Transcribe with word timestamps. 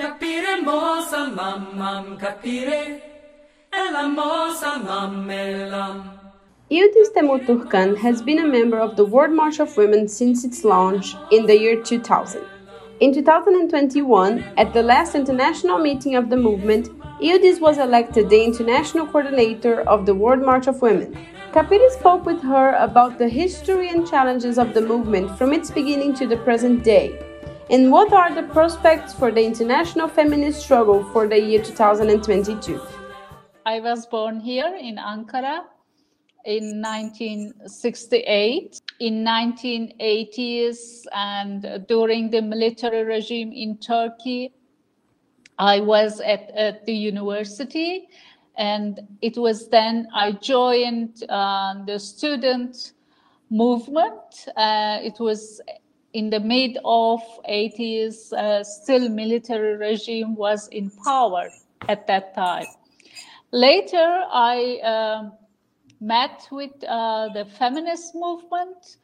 Capire 0.00 0.62
mosa 0.64 1.28
mamam 1.36 2.18
capire 2.18 3.02
Ela 3.70 4.04
mosa 4.08 4.70
mamelam 4.82 6.04
Yildiz 6.70 7.12
Temur 7.14 7.98
has 7.98 8.22
been 8.22 8.38
a 8.38 8.46
member 8.46 8.78
of 8.78 8.96
the 8.96 9.04
World 9.04 9.32
March 9.32 9.60
of 9.60 9.76
Women 9.76 10.08
since 10.08 10.42
its 10.42 10.64
launch 10.64 11.14
in 11.30 11.44
the 11.44 11.54
year 11.54 11.82
2000. 11.82 12.42
In 13.00 13.12
2021, 13.12 14.42
at 14.56 14.72
the 14.72 14.82
last 14.82 15.14
international 15.14 15.76
meeting 15.76 16.14
of 16.16 16.30
the 16.30 16.36
movement, 16.38 16.88
Yildiz 17.20 17.60
was 17.60 17.76
elected 17.76 18.30
the 18.30 18.42
international 18.42 19.06
coordinator 19.06 19.82
of 19.82 20.06
the 20.06 20.14
World 20.14 20.40
March 20.40 20.66
of 20.66 20.80
Women. 20.80 21.14
Capire 21.52 21.90
spoke 21.90 22.24
with 22.24 22.40
her 22.40 22.72
about 22.76 23.18
the 23.18 23.28
history 23.28 23.90
and 23.90 24.08
challenges 24.08 24.56
of 24.56 24.72
the 24.72 24.80
movement 24.80 25.36
from 25.36 25.52
its 25.52 25.70
beginning 25.70 26.14
to 26.14 26.26
the 26.26 26.38
present 26.38 26.82
day 26.82 27.18
and 27.70 27.92
what 27.92 28.12
are 28.12 28.34
the 28.34 28.42
prospects 28.52 29.14
for 29.14 29.30
the 29.30 29.44
international 29.44 30.08
feminist 30.08 30.60
struggle 30.60 31.04
for 31.12 31.28
the 31.28 31.40
year 31.40 31.62
2022? 31.62 32.80
I 33.64 33.78
was 33.78 34.06
born 34.06 34.40
here 34.40 34.76
in 34.80 34.96
Ankara 34.96 35.60
in 36.44 36.82
1968. 36.82 38.80
In 38.98 39.24
1980s 39.24 41.04
and 41.14 41.84
during 41.86 42.30
the 42.30 42.42
military 42.42 43.04
regime 43.04 43.52
in 43.52 43.78
Turkey, 43.78 44.52
I 45.58 45.78
was 45.78 46.20
at, 46.20 46.50
at 46.56 46.84
the 46.86 46.94
university 46.94 48.08
and 48.56 48.98
it 49.22 49.38
was 49.38 49.68
then 49.68 50.08
I 50.12 50.32
joined 50.32 51.22
uh, 51.28 51.74
the 51.86 52.00
student 52.00 52.94
movement. 53.48 54.48
Uh, 54.56 54.98
it 55.02 55.20
was 55.20 55.60
in 56.12 56.30
the 56.30 56.40
mid 56.40 56.78
of 56.84 57.20
80s 57.48 58.32
uh, 58.32 58.64
still 58.64 59.08
military 59.08 59.76
regime 59.76 60.34
was 60.34 60.68
in 60.68 60.90
power 61.04 61.48
at 61.88 62.06
that 62.06 62.34
time. 62.34 62.66
Later 63.52 64.24
i 64.32 64.78
uh, 64.84 65.30
met 66.00 66.48
with 66.50 66.72
uh, 66.88 67.28
the 67.28 67.44
feminist 67.44 68.14
movement 68.14 68.96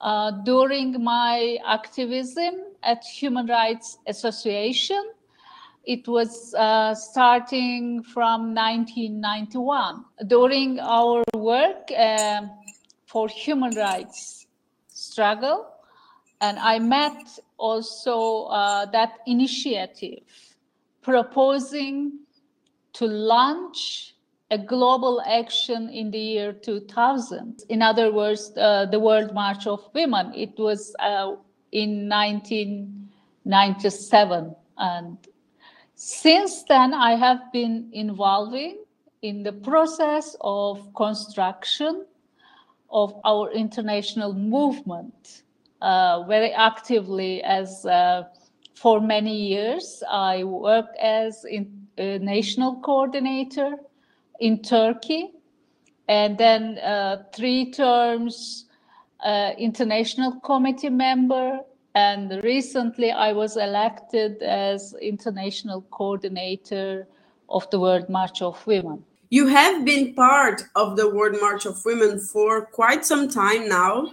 uh, 0.00 0.30
during 0.44 1.02
my 1.02 1.58
activism 1.66 2.54
at 2.82 3.04
human 3.04 3.46
rights 3.46 3.98
association. 4.06 5.02
It 5.84 6.08
was 6.08 6.54
uh, 6.54 6.94
starting 6.94 8.02
from 8.02 8.54
1991 8.54 10.04
during 10.26 10.80
our 10.80 11.22
work 11.34 11.90
uh, 11.96 12.42
for 13.06 13.28
human 13.28 13.76
rights 13.76 14.46
struggle 14.88 15.73
and 16.40 16.58
I 16.58 16.78
met 16.78 17.38
also 17.56 18.44
uh, 18.44 18.86
that 18.86 19.18
initiative 19.26 20.22
proposing 21.02 22.20
to 22.94 23.06
launch 23.06 24.14
a 24.50 24.58
global 24.58 25.22
action 25.26 25.88
in 25.88 26.10
the 26.10 26.18
year 26.18 26.52
2000. 26.52 27.62
In 27.68 27.80
other 27.82 28.12
words, 28.12 28.52
uh, 28.56 28.86
the 28.86 28.98
World 29.00 29.34
March 29.34 29.66
of 29.66 29.88
Women. 29.94 30.32
It 30.34 30.58
was 30.58 30.94
uh, 30.98 31.34
in 31.72 32.08
1997. 32.08 34.54
And 34.78 35.18
since 35.94 36.62
then, 36.64 36.94
I 36.94 37.16
have 37.16 37.52
been 37.52 37.90
involving 37.92 38.78
in 39.22 39.42
the 39.42 39.52
process 39.52 40.36
of 40.40 40.94
construction 40.94 42.06
of 42.90 43.14
our 43.24 43.50
international 43.52 44.34
movement 44.34 45.43
very 46.26 46.52
actively 46.52 47.42
as 47.42 47.84
uh, 47.84 48.24
for 48.74 49.00
many 49.00 49.36
years. 49.36 50.02
I 50.10 50.44
worked 50.44 50.96
as 50.98 51.44
in, 51.44 51.88
a 51.98 52.18
national 52.18 52.80
coordinator 52.80 53.76
in 54.40 54.62
Turkey, 54.62 55.32
and 56.08 56.36
then 56.38 56.78
uh, 56.78 57.24
three 57.34 57.70
terms 57.70 58.66
uh, 59.24 59.52
international 59.58 60.40
committee 60.40 60.90
member. 60.90 61.60
And 61.94 62.42
recently, 62.42 63.12
I 63.12 63.32
was 63.32 63.56
elected 63.56 64.42
as 64.42 64.94
international 65.00 65.82
coordinator 65.90 67.06
of 67.48 67.70
the 67.70 67.78
World 67.78 68.08
March 68.08 68.42
of 68.42 68.66
Women. 68.66 69.04
You 69.30 69.46
have 69.46 69.84
been 69.84 70.14
part 70.14 70.64
of 70.74 70.96
the 70.96 71.08
World 71.08 71.36
March 71.40 71.66
of 71.66 71.84
Women 71.84 72.18
for 72.18 72.66
quite 72.66 73.06
some 73.06 73.28
time 73.28 73.68
now. 73.68 74.12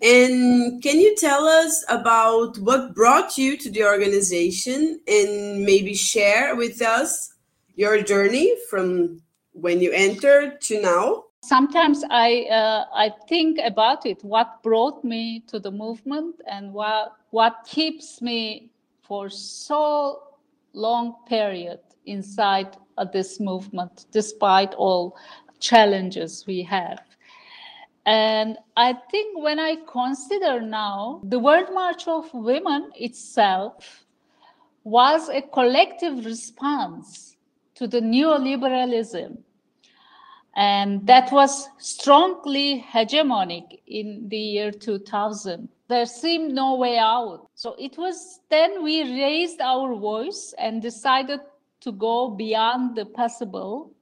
And 0.00 0.80
can 0.82 1.00
you 1.00 1.16
tell 1.16 1.44
us 1.44 1.84
about 1.88 2.56
what 2.58 2.94
brought 2.94 3.36
you 3.36 3.56
to 3.56 3.70
the 3.70 3.84
organization 3.84 5.00
and 5.08 5.64
maybe 5.64 5.94
share 5.94 6.54
with 6.54 6.80
us 6.82 7.34
your 7.74 8.02
journey 8.02 8.54
from 8.70 9.20
when 9.52 9.80
you 9.80 9.90
entered 9.92 10.60
to 10.62 10.80
now? 10.80 11.24
Sometimes 11.42 12.04
I 12.10 12.46
uh, 12.50 12.84
I 12.94 13.12
think 13.28 13.58
about 13.64 14.06
it. 14.06 14.22
What 14.22 14.62
brought 14.62 15.02
me 15.04 15.40
to 15.48 15.58
the 15.58 15.70
movement 15.70 16.36
and 16.46 16.72
what 16.72 17.14
what 17.30 17.66
keeps 17.66 18.20
me 18.20 18.70
for 19.02 19.30
so 19.30 20.22
long 20.74 21.14
period 21.26 21.80
inside 22.06 22.76
of 22.98 23.12
this 23.12 23.40
movement, 23.40 24.06
despite 24.12 24.74
all 24.74 25.16
challenges 25.60 26.44
we 26.46 26.62
have. 26.62 27.00
And 28.08 28.56
I 28.74 28.94
think 29.10 29.38
when 29.38 29.60
I 29.60 29.76
consider 29.86 30.62
now, 30.62 31.20
the 31.24 31.38
World 31.38 31.68
March 31.74 32.08
of 32.08 32.32
Women 32.32 32.90
itself 32.94 34.06
was 34.82 35.28
a 35.28 35.42
collective 35.42 36.24
response 36.24 37.36
to 37.74 37.86
the 37.86 38.00
neoliberalism. 38.00 39.36
And 40.56 41.06
that 41.06 41.30
was 41.32 41.68
strongly 41.76 42.82
hegemonic 42.90 43.78
in 43.86 44.26
the 44.30 44.38
year 44.38 44.72
2000. 44.72 45.68
There 45.88 46.06
seemed 46.06 46.54
no 46.54 46.76
way 46.76 46.96
out. 46.96 47.50
So 47.56 47.76
it 47.78 47.98
was 47.98 48.40
then 48.48 48.82
we 48.82 49.02
raised 49.02 49.60
our 49.60 49.94
voice 49.94 50.54
and 50.56 50.80
decided 50.80 51.40
to 51.82 51.92
go 51.92 52.30
beyond 52.30 52.96
the 52.96 53.04
possible 53.04 53.92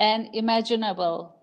and 0.00 0.34
imaginable 0.34 1.33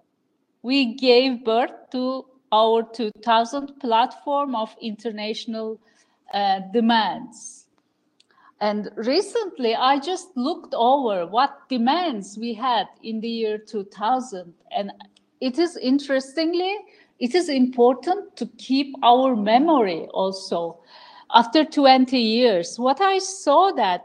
we 0.64 0.96
gave 0.96 1.44
birth 1.44 1.90
to 1.92 2.26
our 2.52 2.84
2000 2.84 3.80
platform 3.80 4.56
of 4.56 4.76
international 4.82 5.80
uh, 6.34 6.60
demands. 6.74 7.68
And 8.60 8.92
recently, 8.96 9.76
I 9.76 10.00
just 10.00 10.38
looked 10.38 10.76
over 10.76 11.26
what 11.26 11.68
demands 11.68 12.38
we 12.38 12.54
had 12.54 12.86
in 13.02 13.20
the 13.20 13.28
year 13.28 13.58
2000. 13.58 14.54
And 14.72 14.92
it 15.40 15.58
is 15.58 15.78
interestingly, 15.78 16.78
it 17.20 17.34
is 17.34 17.50
important 17.50 18.36
to 18.36 18.46
keep 18.58 18.96
our 19.02 19.36
memory 19.36 20.08
also. 20.14 20.80
After 21.34 21.66
20 21.66 22.20
years, 22.20 22.78
what 22.78 23.02
I 23.02 23.18
saw 23.18 23.72
that 23.72 24.02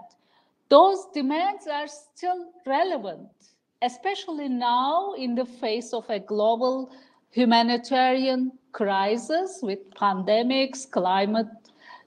those 0.69 1.07
demands 1.13 1.67
are 1.67 1.87
still 1.87 2.47
relevant 2.65 3.29
especially 3.83 4.49
now 4.49 5.13
in 5.15 5.35
the 5.35 5.45
face 5.45 5.93
of 5.93 6.09
a 6.09 6.19
global 6.19 6.91
humanitarian 7.31 8.53
crisis 8.73 9.61
with 9.63 9.79
pandemics, 9.95 10.91
climate 10.91 11.49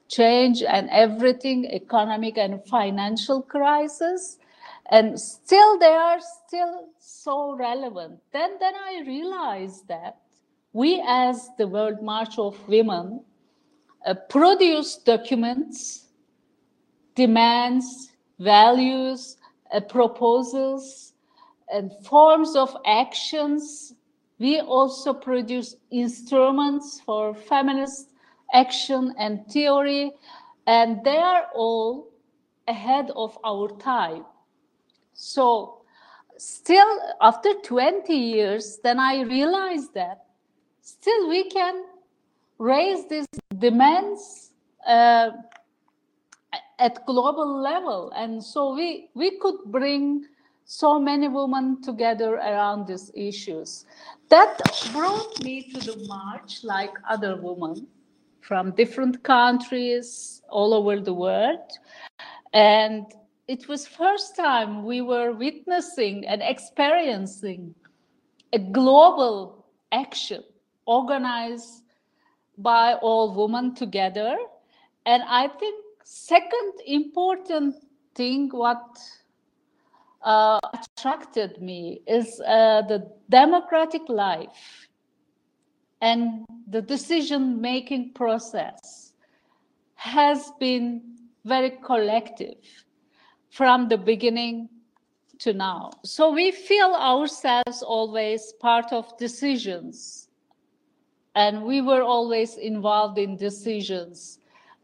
change, 0.08 0.64
and 0.64 0.90
everything, 0.90 1.66
economic 1.66 2.38
and 2.38 2.66
financial 2.66 3.42
crisis. 3.42 4.38
And 4.92 5.20
still, 5.20 5.78
they 5.78 5.94
are 5.94 6.20
still 6.20 6.90
so 7.00 7.56
relevant. 7.56 8.20
Then, 8.34 8.58
then 8.60 8.74
I 8.74 9.04
realized 9.06 9.88
that 9.88 10.18
we, 10.74 11.04
as 11.08 11.50
the 11.58 11.68
World 11.68 12.02
March 12.02 12.40
of 12.40 12.58
Women, 12.68 13.24
uh, 14.06 14.16
produce 14.30 14.96
documents, 14.98 16.08
demands, 17.16 18.12
values, 18.40 19.38
uh, 19.72 19.80
proposals, 19.82 21.09
and 21.72 21.92
forms 22.06 22.56
of 22.56 22.76
actions. 22.86 23.94
We 24.40 24.62
also 24.62 25.14
produce 25.14 25.76
instruments 25.92 27.02
for 27.06 27.34
feminist 27.34 28.12
action 28.54 29.14
and 29.18 29.46
theory, 29.48 30.12
and 30.66 31.04
they 31.04 31.18
are 31.18 31.48
all 31.54 32.10
ahead 32.68 33.12
of 33.16 33.38
our 33.44 33.70
time. 33.78 34.26
So, 35.14 35.82
still 36.38 36.88
after 37.22 37.54
20 37.64 38.14
years, 38.14 38.80
then 38.84 39.00
I 39.00 39.22
realized 39.22 39.94
that 39.96 40.26
still 40.82 41.28
we 41.28 41.50
can 41.50 41.84
raise 42.58 43.08
these 43.08 43.26
demands 43.58 44.52
uh, 44.88 45.32
at 46.80 47.06
global 47.06 47.62
level, 47.62 48.12
and 48.16 48.44
so 48.44 48.74
we 48.74 49.10
we 49.14 49.38
could 49.40 49.60
bring 49.66 50.26
so 50.72 51.00
many 51.00 51.28
women 51.28 51.82
together 51.82 52.36
around 52.36 52.86
these 52.86 53.10
issues. 53.16 53.88
That 54.30 54.56
brought 54.94 55.44
me 55.44 55.64
to 55.64 55.80
the 55.80 56.06
march 56.08 56.64
like 56.64 56.94
other 57.10 57.42
women 57.42 57.88
from 58.42 58.76
different 58.76 59.24
countries 59.24 60.44
all 60.48 60.76
over 60.76 61.02
the 61.02 61.14
world. 61.14 61.72
And 62.54 63.08
it 63.48 63.68
was 63.68 63.88
first 63.88 64.36
time 64.36 64.86
we 64.86 65.02
were 65.02 65.32
witnessing 65.32 66.28
and 66.28 66.44
experiencing 66.44 67.74
a 68.54 68.60
global 68.60 69.66
action 69.92 70.44
organized 70.86 71.82
by 72.60 72.94
all 72.94 73.34
women 73.34 73.74
together. 73.74 74.38
And 75.08 75.24
I 75.24 75.48
think 75.48 75.84
second 76.04 76.74
important 76.86 77.74
thing 78.14 78.50
what 78.52 79.00
uh, 80.22 80.60
attracted 80.74 81.62
me 81.62 82.02
is 82.08 82.42
uh, 82.42 82.82
the 82.84 83.10
democratic 83.30 84.08
life 84.10 84.88
and 86.02 86.46
the 86.68 86.82
decision 86.82 87.60
making 87.62 88.14
process 88.14 89.14
has 89.96 90.52
been 90.60 91.02
very 91.46 91.72
collective 91.84 92.56
from 93.50 93.90
the 93.90 93.98
beginning 93.98 94.70
to 95.40 95.54
now. 95.54 95.92
So 96.04 96.32
we 96.32 96.52
feel 96.52 96.94
ourselves 96.94 97.82
always 97.82 98.54
part 98.60 98.92
of 98.94 99.18
decisions. 99.18 100.28
And 101.36 101.64
we 101.64 101.82
were 101.82 102.04
always 102.04 102.58
involved 102.58 103.18
in 103.18 103.38
decisions 103.38 104.39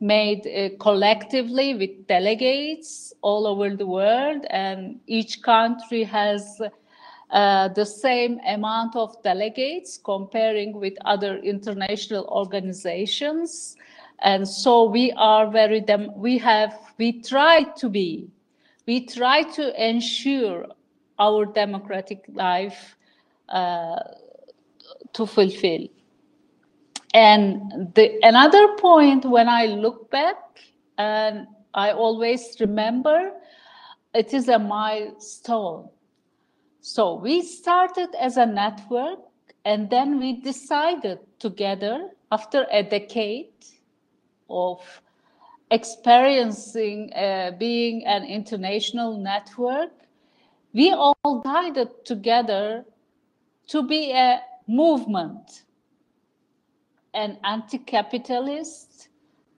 made 0.05 0.45
uh, 0.47 0.75
collectively 0.79 1.73
with 1.75 2.07
delegates 2.07 3.13
all 3.21 3.47
over 3.47 3.75
the 3.75 3.85
world. 3.85 4.45
And 4.49 4.99
each 5.07 5.41
country 5.41 6.03
has 6.03 6.61
uh, 7.31 7.67
the 7.69 7.85
same 7.85 8.39
amount 8.47 8.95
of 8.95 9.21
delegates 9.23 9.97
comparing 9.97 10.73
with 10.73 10.93
other 11.05 11.37
international 11.37 12.25
organizations. 12.25 13.75
And 14.19 14.47
so 14.47 14.83
we 14.83 15.11
are 15.13 15.49
very, 15.49 15.81
dem- 15.81 16.15
we 16.15 16.37
have, 16.37 16.77
we 16.97 17.21
try 17.21 17.63
to 17.77 17.89
be 17.89 18.29
we 18.85 19.05
try 19.05 19.43
to 19.43 19.83
ensure 19.83 20.67
our 21.17 21.45
democratic 21.45 22.23
life 22.33 22.95
uh, 23.49 23.99
to 25.13 25.25
fulfill. 25.25 25.87
And 27.15 27.95
the, 27.95 28.19
another 28.23 28.75
point 28.75 29.23
when 29.23 29.47
I 29.47 29.67
look 29.67 30.11
back, 30.11 30.35
and 30.97 31.47
I 31.73 31.91
always 31.91 32.57
remember, 32.59 33.31
it 34.13 34.33
is 34.33 34.49
a 34.49 34.59
milestone. 34.59 35.87
So 36.81 37.15
we 37.15 37.41
started 37.41 38.09
as 38.19 38.35
a 38.35 38.45
network, 38.45 39.19
and 39.63 39.89
then 39.89 40.19
we 40.19 40.41
decided 40.41 41.19
together 41.39 42.09
after 42.33 42.67
a 42.69 42.83
decade 42.83 43.63
of 44.49 44.81
experiencing 45.71 47.13
uh, 47.13 47.51
being 47.57 48.05
an 48.05 48.25
international 48.25 49.17
network, 49.17 49.91
we 50.73 50.91
all 50.91 51.41
guided 51.45 52.03
together 52.03 52.83
to 53.67 53.87
be 53.87 54.11
a 54.11 54.41
movement, 54.67 55.63
an 57.15 57.37
anti 57.43 57.79
capitalist, 57.79 59.09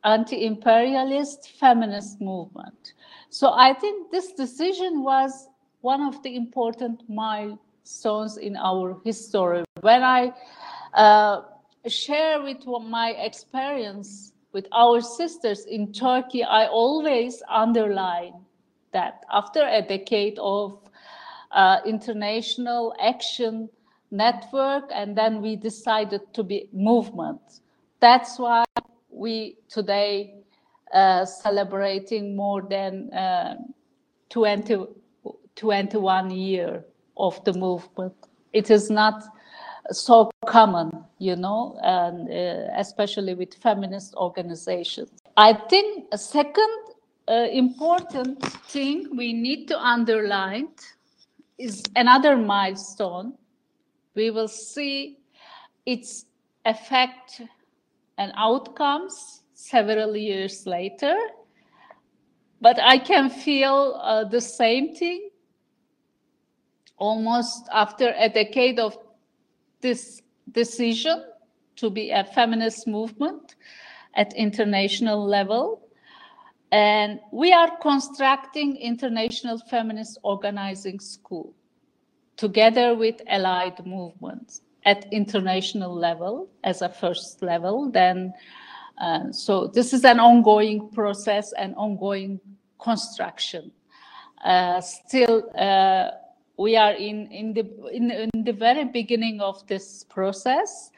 anti 0.03 0.45
imperialist 0.45 1.49
feminist 1.59 2.21
movement. 2.21 2.93
So 3.29 3.51
I 3.51 3.73
think 3.73 4.11
this 4.11 4.31
decision 4.31 5.03
was 5.03 5.49
one 5.81 6.01
of 6.01 6.23
the 6.23 6.35
important 6.35 7.03
milestones 7.09 8.37
in 8.37 8.55
our 8.55 8.99
history. 9.03 9.63
When 9.81 10.03
I 10.03 10.33
uh, 10.93 11.41
share 11.87 12.41
with 12.41 12.65
my 12.65 13.09
experience 13.11 14.33
with 14.53 14.67
our 14.71 15.01
sisters 15.01 15.65
in 15.65 15.91
Turkey, 15.91 16.43
I 16.43 16.67
always 16.67 17.43
underline 17.49 18.33
that 18.91 19.23
after 19.31 19.67
a 19.67 19.81
decade 19.81 20.39
of 20.39 20.79
uh, 21.51 21.79
international 21.85 22.95
action 22.99 23.69
network, 24.11 24.89
and 24.93 25.17
then 25.17 25.41
we 25.41 25.55
decided 25.55 26.21
to 26.33 26.43
be 26.43 26.69
movement. 26.71 27.41
That's 27.99 28.39
why 28.39 28.65
we 29.09 29.57
today 29.69 30.35
uh, 30.93 31.25
celebrating 31.25 32.35
more 32.35 32.61
than 32.61 33.11
uh, 33.13 33.55
20, 34.29 34.85
21 35.55 36.31
year 36.31 36.83
of 37.17 37.43
the 37.43 37.53
movement. 37.53 38.13
It 38.53 38.69
is 38.69 38.89
not 38.89 39.23
so 39.91 40.31
common, 40.45 40.91
you 41.19 41.35
know, 41.35 41.77
and 41.81 42.29
uh, 42.29 42.73
especially 42.77 43.33
with 43.33 43.53
feminist 43.55 44.13
organizations. 44.15 45.09
I 45.35 45.53
think 45.53 46.05
a 46.11 46.17
second 46.17 46.69
uh, 47.27 47.47
important 47.51 48.43
thing 48.69 49.07
we 49.15 49.33
need 49.33 49.67
to 49.67 49.79
underline 49.79 50.69
is 51.57 51.83
another 51.95 52.37
milestone. 52.37 53.33
We 54.17 54.31
will 54.31 54.47
see 54.47 55.19
its 55.85 56.25
effect 56.65 57.39
and 58.17 58.31
outcomes 58.35 59.43
several 59.53 60.17
years 60.17 60.65
later. 60.65 61.15
But 62.59 62.79
I 62.79 62.97
can 62.97 63.29
feel 63.29 64.01
uh, 64.01 64.23
the 64.23 64.41
same 64.41 64.95
thing 64.95 65.29
almost 66.97 67.69
after 67.71 68.15
a 68.17 68.27
decade 68.27 68.79
of 68.79 68.97
this 69.81 70.23
decision 70.51 71.23
to 71.75 71.91
be 71.91 72.09
a 72.09 72.23
feminist 72.23 72.87
movement 72.87 73.53
at 74.15 74.33
international 74.33 75.23
level. 75.23 75.87
And 76.71 77.19
we 77.31 77.53
are 77.53 77.77
constructing 77.77 78.77
International 78.77 79.59
Feminist 79.69 80.17
Organizing 80.23 80.99
School 80.99 81.53
together 82.37 82.95
with 82.95 83.21
allied 83.27 83.85
movements 83.85 84.61
at 84.85 85.11
international 85.11 85.93
level 85.93 86.49
as 86.63 86.81
a 86.81 86.89
first 86.89 87.41
level. 87.41 87.91
Then, 87.91 88.33
uh, 88.99 89.31
so 89.31 89.67
this 89.67 89.93
is 89.93 90.05
an 90.05 90.19
ongoing 90.19 90.89
process 90.89 91.51
and 91.53 91.75
ongoing 91.75 92.39
construction. 92.79 93.71
Uh, 94.43 94.79
still, 94.79 95.49
uh, 95.57 96.11
we 96.57 96.75
are 96.75 96.93
in 96.93 97.27
in 97.31 97.53
the 97.53 97.65
in, 97.91 98.11
in 98.11 98.43
the 98.43 98.53
very 98.53 98.83
beginning 98.83 99.39
of 99.41 99.65
this 99.67 100.03
process 100.03 100.91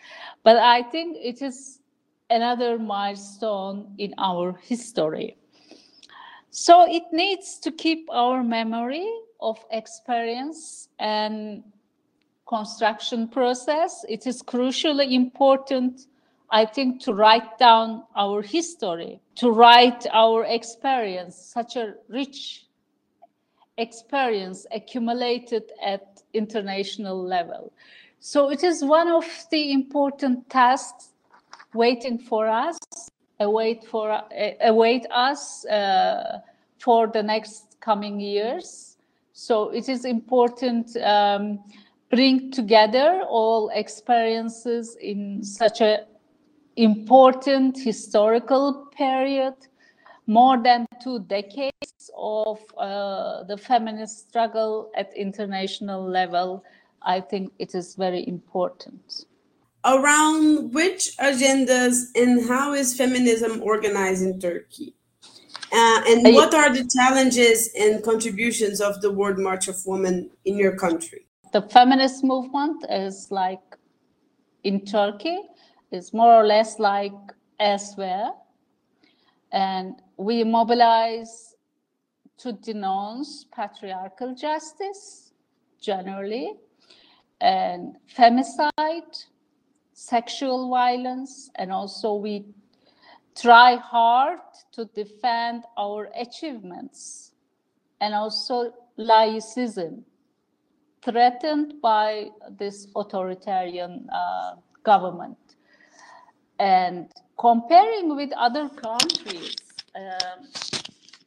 but 0.44 0.58
i 0.58 0.82
think 0.82 1.18
it 1.20 1.42
is 1.42 1.80
another 2.30 2.80
milestone 2.80 3.94
in 3.98 4.14
our 4.18 4.54
history 4.64 5.38
so 6.50 6.86
it 6.90 7.04
needs 7.12 7.60
to 7.60 7.72
keep 7.72 8.08
our 8.12 8.44
memory 8.44 9.08
of 9.40 9.64
experience 9.72 10.90
and 11.00 11.64
construction 12.48 13.28
process 13.28 14.04
it 14.10 14.26
is 14.26 14.42
crucially 14.42 15.14
important 15.14 16.08
i 16.50 16.66
think 16.66 17.00
to 17.02 17.14
write 17.14 17.58
down 17.60 18.04
our 18.16 18.42
history 18.42 19.20
to 19.36 19.52
write 19.52 20.06
our 20.12 20.44
experience 20.46 21.36
such 21.36 21.76
a 21.76 21.94
rich 22.08 22.70
experience 23.80 24.68
accumulated 24.72 25.72
at 25.82 26.22
international 26.34 27.24
level. 27.24 27.72
So 28.20 28.52
it 28.52 28.64
is 28.64 28.84
one 28.84 29.08
of 29.08 29.26
the 29.50 29.72
important 29.72 30.50
tasks 30.50 31.14
waiting 31.74 32.20
for 32.20 32.48
us, 32.48 32.78
await 33.40 33.86
for 33.86 34.22
await 34.62 35.08
us 35.10 35.66
uh, 35.66 36.40
for 36.78 37.08
the 37.08 37.24
next 37.24 37.78
coming 37.80 38.20
years. 38.20 38.98
So 39.40 39.70
it 39.70 39.88
is 39.88 40.04
important 40.04 40.98
um, 40.98 41.64
bring 42.12 42.52
together 42.52 43.24
all 43.26 43.70
experiences 43.74 44.98
in 45.00 45.42
such 45.46 45.80
a 45.80 46.00
important 46.76 47.80
historical 47.80 48.90
period 48.98 49.54
more 50.28 50.62
than 50.62 50.86
two 51.02 51.20
decades 51.20 52.12
of 52.18 52.60
uh, 52.78 53.44
the 53.44 53.56
feminist 53.56 54.28
struggle 54.28 54.92
at 54.94 55.16
international 55.16 56.04
level, 56.06 56.66
I 57.02 57.22
think 57.22 57.54
it 57.60 57.74
is 57.74 57.96
very 57.96 58.28
important. 58.28 59.24
Around 59.86 60.74
which 60.74 61.16
agendas 61.18 62.08
and 62.14 62.46
how 62.50 62.74
is 62.74 62.94
feminism 62.94 63.64
organized 63.64 64.22
in 64.22 64.38
Turkey? 64.38 64.96
Uh, 65.72 66.02
and 66.08 66.34
what 66.34 66.54
are 66.54 66.74
the 66.74 66.88
challenges 66.88 67.70
and 67.80 68.04
contributions 68.04 68.82
of 68.82 69.02
the 69.02 69.12
World 69.12 69.38
March 69.38 69.68
of 69.68 69.78
Women 69.86 70.30
in 70.46 70.58
your 70.58 70.76
country? 70.76 71.28
The 71.54 71.62
feminist 71.62 72.24
movement 72.24 72.86
is 72.90 73.28
like 73.32 73.60
in 74.64 74.86
Turkey, 74.86 75.38
is 75.92 76.14
more 76.14 76.34
or 76.34 76.46
less 76.46 76.80
like 76.80 77.14
elsewhere. 77.60 78.32
And 79.52 79.96
we 80.18 80.44
mobilize 80.44 81.56
to 82.40 82.54
denounce 82.54 83.46
patriarchal 83.54 84.34
justice 84.34 85.34
generally 85.82 86.54
and 87.42 87.96
femicide, 88.16 89.26
sexual 89.94 90.70
violence, 90.70 91.50
and 91.56 91.72
also 91.72 92.16
we 92.16 92.46
try 93.42 93.76
hard 93.76 94.40
to 94.74 94.86
defend 94.86 95.64
our 95.78 96.10
achievements 96.16 97.32
and 98.02 98.14
also 98.14 98.74
laicism 98.98 100.04
threatened 101.02 101.82
by 101.82 102.30
this 102.58 102.88
authoritarian 102.96 104.08
uh, 104.12 104.56
government. 104.84 105.38
And 106.60 107.10
comparing 107.38 108.16
with 108.16 108.32
other 108.34 108.68
countries 108.70 109.56
um, 109.96 110.48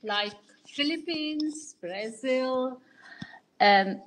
like 0.03 0.35
Philippines, 0.67 1.77
Brazil, 1.81 2.81
and 3.61 4.01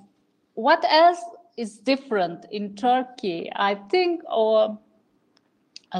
what 0.53 0.85
else 0.89 1.21
is 1.57 1.77
different 1.77 2.45
in 2.51 2.75
Turkey? 2.75 3.49
I 3.55 3.75
think 3.75 4.21
uh, 4.29 4.75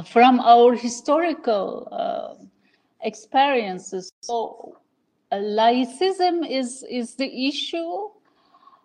from 0.04 0.40
our 0.40 0.74
historical 0.74 1.88
uh, 1.90 2.44
experiences, 3.02 4.12
so 4.20 4.76
uh, 5.32 5.36
laicism 5.36 6.48
is 6.48 6.84
is 6.90 7.14
the 7.14 7.48
issue 7.48 8.08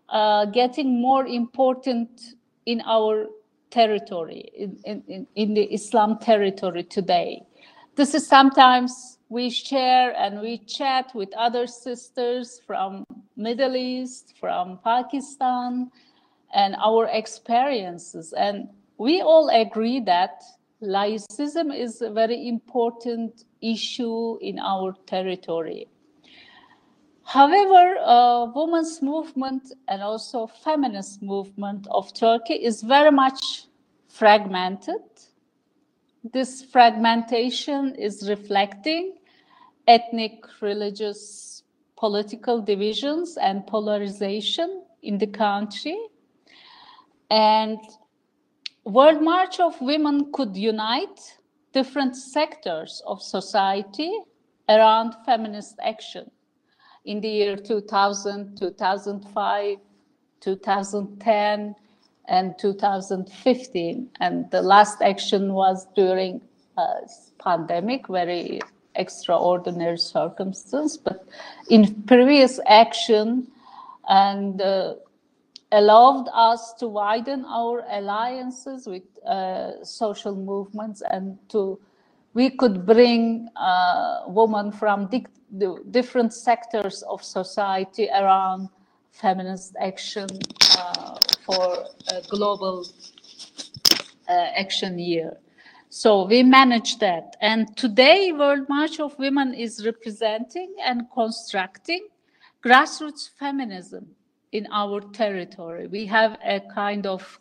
uh, 0.10 0.46
getting 0.46 1.01
more 1.01 1.25
important 1.25 2.36
in 2.65 2.81
our 2.86 3.27
territory, 3.70 4.50
in, 4.53 4.77
in, 5.08 5.27
in 5.36 5.53
the 5.53 5.63
Islam 5.74 6.17
territory 6.20 6.84
today. 6.84 7.41
This 7.96 8.13
is 8.13 8.27
sometimes 8.27 9.17
we 9.29 9.50
share 9.50 10.13
and 10.17 10.41
we 10.41 10.58
chat 10.58 11.12
with 11.15 11.29
other 11.38 11.65
sisters 11.65 12.62
from 12.67 13.05
Middle 13.38 13.75
East, 13.75 14.34
from 14.39 14.79
Pakistan, 14.84 15.89
and 16.53 16.75
our 16.75 17.08
experiences. 17.08 18.34
And 18.34 18.67
we 18.98 19.22
all 19.22 19.50
agree 19.50 20.01
that 20.01 20.43
laicism 20.81 21.77
is 21.77 22.01
a 22.01 22.09
very 22.09 22.47
important 22.47 23.45
issue 23.61 24.38
in 24.41 24.59
our 24.59 24.93
territory. 25.05 25.88
However, 27.23 27.97
uh, 28.03 28.45
women's 28.53 29.01
movement 29.01 29.71
and 29.88 30.01
also 30.01 30.47
feminist 30.47 31.21
movement 31.21 31.88
of 31.89 32.13
Turkey 32.13 32.55
is 32.55 32.81
very 32.81 33.11
much 33.11 33.67
fragmented. 34.09 35.01
This 36.23 36.63
fragmentation 36.63 37.95
is 37.95 38.27
reflecting 38.27 39.15
ethnic, 39.88 40.43
religious, 40.61 41.63
political 41.97 42.61
divisions 42.61 43.38
and 43.38 43.65
polarization 43.65 44.83
in 45.01 45.17
the 45.17 45.27
country. 45.27 45.97
And 47.29 47.79
World 48.83 49.21
March 49.21 49.59
of 49.59 49.79
Women 49.79 50.31
could 50.31 50.57
unite 50.57 51.38
different 51.71 52.15
sectors 52.15 53.01
of 53.05 53.21
society 53.21 54.11
around 54.67 55.13
feminist 55.23 55.75
action 55.83 56.31
in 57.05 57.21
the 57.21 57.29
year 57.29 57.55
2000, 57.55 58.57
2005, 58.57 59.77
2010, 60.39 61.75
and 62.27 62.55
2015. 62.57 64.09
And 64.19 64.50
the 64.50 64.61
last 64.63 65.01
action 65.03 65.53
was 65.53 65.85
during 65.95 66.41
a 66.77 67.01
pandemic, 67.39 68.07
very 68.07 68.61
extraordinary 68.95 70.00
circumstance. 70.00 70.97
But 70.97 71.27
in 71.69 72.01
previous 72.03 72.59
action, 72.65 73.47
and 74.07 74.59
uh, 74.59 74.95
allowed 75.71 76.27
us 76.33 76.73
to 76.73 76.87
widen 76.87 77.45
our 77.45 77.83
alliances 77.89 78.87
with 78.87 79.03
uh, 79.25 79.83
social 79.83 80.35
movements 80.35 81.01
and 81.09 81.37
to 81.49 81.79
we 82.33 82.49
could 82.49 82.85
bring 82.85 83.47
uh, 83.55 84.21
women 84.27 84.71
from 84.71 85.07
di- 85.07 85.25
different 85.91 86.33
sectors 86.33 87.03
of 87.03 87.23
society 87.23 88.07
around 88.09 88.69
feminist 89.11 89.75
action 89.81 90.27
uh, 90.77 91.17
for 91.45 91.85
a 92.09 92.21
global 92.29 92.85
uh, 94.29 94.31
action 94.31 94.97
year. 94.97 95.37
So 95.89 96.25
we 96.25 96.41
manage 96.41 96.99
that. 96.99 97.35
And 97.41 97.75
today, 97.75 98.31
World 98.31 98.69
March 98.69 99.01
of 99.01 99.19
Women 99.19 99.53
is 99.53 99.85
representing 99.85 100.73
and 100.81 101.03
constructing 101.13 102.07
grassroots 102.63 103.29
feminism 103.37 104.15
in 104.51 104.67
our 104.72 105.01
territory. 105.01 105.88
We 105.88 106.05
have 106.08 106.38
a 106.43 106.60
kind 106.74 107.05
of 107.05 107.39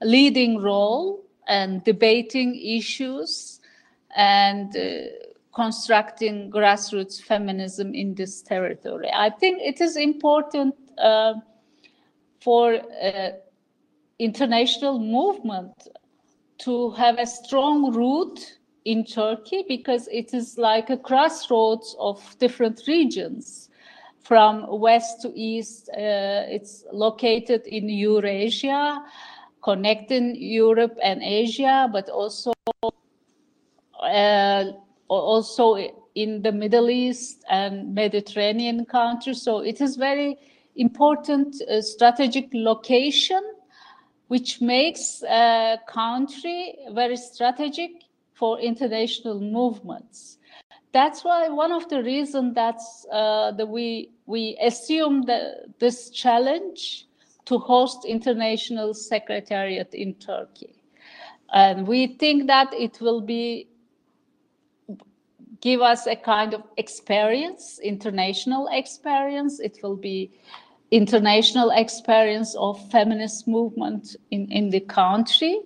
leading 0.00 0.60
role 0.60 1.24
and 1.48 1.82
debating 1.84 2.54
issues 2.54 3.60
and 4.14 4.76
uh, 4.76 5.08
constructing 5.54 6.50
grassroots 6.50 7.20
feminism 7.20 7.94
in 7.94 8.14
this 8.14 8.42
territory. 8.42 9.10
I 9.12 9.30
think 9.30 9.60
it 9.60 9.80
is 9.80 9.96
important 9.96 10.74
uh, 10.98 11.34
for 12.40 12.74
uh, 12.74 13.30
international 14.18 14.98
movement 14.98 15.88
to 16.58 16.90
have 16.92 17.18
a 17.18 17.26
strong 17.26 17.92
root 17.92 18.58
in 18.84 19.04
Turkey 19.04 19.64
because 19.68 20.08
it 20.08 20.34
is 20.34 20.58
like 20.58 20.90
a 20.90 20.96
crossroads 20.96 21.96
of 21.98 22.36
different 22.38 22.82
regions. 22.86 23.68
From 24.22 24.66
west 24.80 25.22
to 25.22 25.32
east, 25.34 25.88
uh, 25.90 26.46
it's 26.48 26.84
located 26.92 27.66
in 27.66 27.88
Eurasia, 27.88 29.02
connecting 29.62 30.36
Europe 30.36 30.96
and 31.02 31.22
Asia, 31.22 31.88
but 31.92 32.08
also 32.08 32.52
uh, 34.00 34.64
also 35.08 35.76
in 36.14 36.42
the 36.42 36.52
Middle 36.52 36.90
East 36.90 37.44
and 37.48 37.94
Mediterranean 37.94 38.84
countries. 38.84 39.42
So 39.42 39.58
it 39.58 39.80
is 39.80 39.96
very 39.96 40.38
important 40.76 41.60
uh, 41.62 41.80
strategic 41.82 42.48
location, 42.52 43.42
which 44.28 44.60
makes 44.60 45.22
a 45.22 45.78
country 45.88 46.74
very 46.92 47.16
strategic 47.16 47.90
for 48.34 48.58
international 48.60 49.40
movements. 49.40 50.38
That's 50.92 51.24
why 51.24 51.48
one 51.48 51.72
of 51.72 51.88
the 51.88 52.02
reasons 52.02 52.54
that's 52.54 53.06
uh, 53.10 53.52
that 53.52 53.66
we 53.66 54.10
we 54.26 54.58
assume 54.60 55.22
that 55.22 55.78
this 55.78 56.10
challenge 56.10 57.06
to 57.46 57.58
host 57.58 58.04
international 58.04 58.94
secretariat 58.94 59.94
in 59.94 60.14
Turkey, 60.14 60.74
and 61.52 61.86
we 61.86 62.18
think 62.18 62.46
that 62.46 62.72
it 62.74 63.00
will 63.00 63.22
be 63.22 63.68
give 65.62 65.80
us 65.80 66.06
a 66.06 66.16
kind 66.16 66.52
of 66.52 66.62
experience, 66.76 67.80
international 67.82 68.68
experience. 68.70 69.60
It 69.60 69.78
will 69.82 69.96
be 69.96 70.30
international 70.90 71.70
experience 71.70 72.54
of 72.56 72.78
feminist 72.90 73.48
movement 73.48 74.14
in, 74.30 74.50
in 74.52 74.68
the 74.70 74.80
country. 74.80 75.60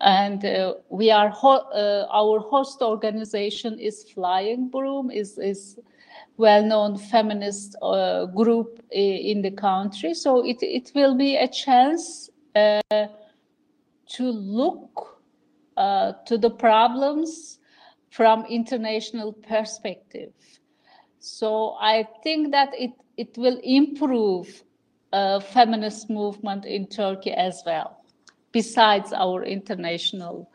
And 0.00 0.44
uh, 0.44 0.74
we 0.90 1.10
are 1.10 1.30
ho- 1.30 1.68
uh, 1.72 2.06
our 2.12 2.40
host 2.40 2.82
organization 2.82 3.78
is 3.78 4.04
Flying 4.14 4.68
Broom, 4.68 5.10
is 5.10 5.38
is 5.38 5.78
well-known 6.36 6.98
feminist 6.98 7.76
uh, 7.80 8.26
group 8.26 8.82
in 8.90 9.42
the 9.42 9.50
country. 9.50 10.14
So 10.14 10.44
it 10.44 10.58
it 10.62 10.92
will 10.94 11.16
be 11.16 11.36
a 11.36 11.48
chance 11.48 12.30
uh, 12.54 12.80
to 14.08 14.30
look 14.30 15.22
uh, 15.76 16.12
to 16.26 16.38
the 16.38 16.50
problems 16.50 17.58
from 18.10 18.44
international 18.46 19.32
perspective. 19.32 20.32
So 21.18 21.76
I 21.80 22.06
think 22.22 22.52
that 22.52 22.70
it, 22.78 22.92
it 23.16 23.36
will 23.36 23.58
improve 23.62 24.62
uh, 25.12 25.40
feminist 25.40 26.08
movement 26.08 26.64
in 26.64 26.86
Turkey 26.86 27.32
as 27.32 27.62
well, 27.66 28.04
besides 28.52 29.12
our 29.12 29.44
international 29.44 30.50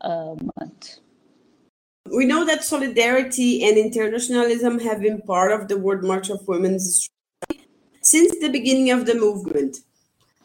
uh, 0.00 0.34
movement. 0.38 1.00
We 2.10 2.26
know 2.26 2.44
that 2.44 2.64
solidarity 2.64 3.64
and 3.64 3.78
internationalism 3.78 4.78
have 4.80 5.00
been 5.00 5.22
part 5.22 5.52
of 5.52 5.68
the 5.68 5.78
World 5.78 6.04
March 6.04 6.28
of 6.28 6.46
Women's 6.46 7.08
since 8.02 8.38
the 8.40 8.50
beginning 8.50 8.90
of 8.90 9.06
the 9.06 9.14
movement. 9.14 9.78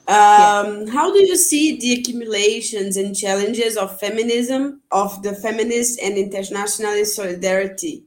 Um, 0.08 0.88
How 0.88 1.12
do 1.12 1.20
you 1.20 1.36
see 1.36 1.77
the 1.77 2.00
accumulations 2.00 2.98
and 2.98 3.15
challenges 3.15 3.77
of 3.77 4.00
feminism, 4.00 4.82
of 4.91 5.22
the 5.22 5.36
feminist 5.36 6.00
and 6.01 6.18
international 6.18 7.06
solidarity 7.06 8.06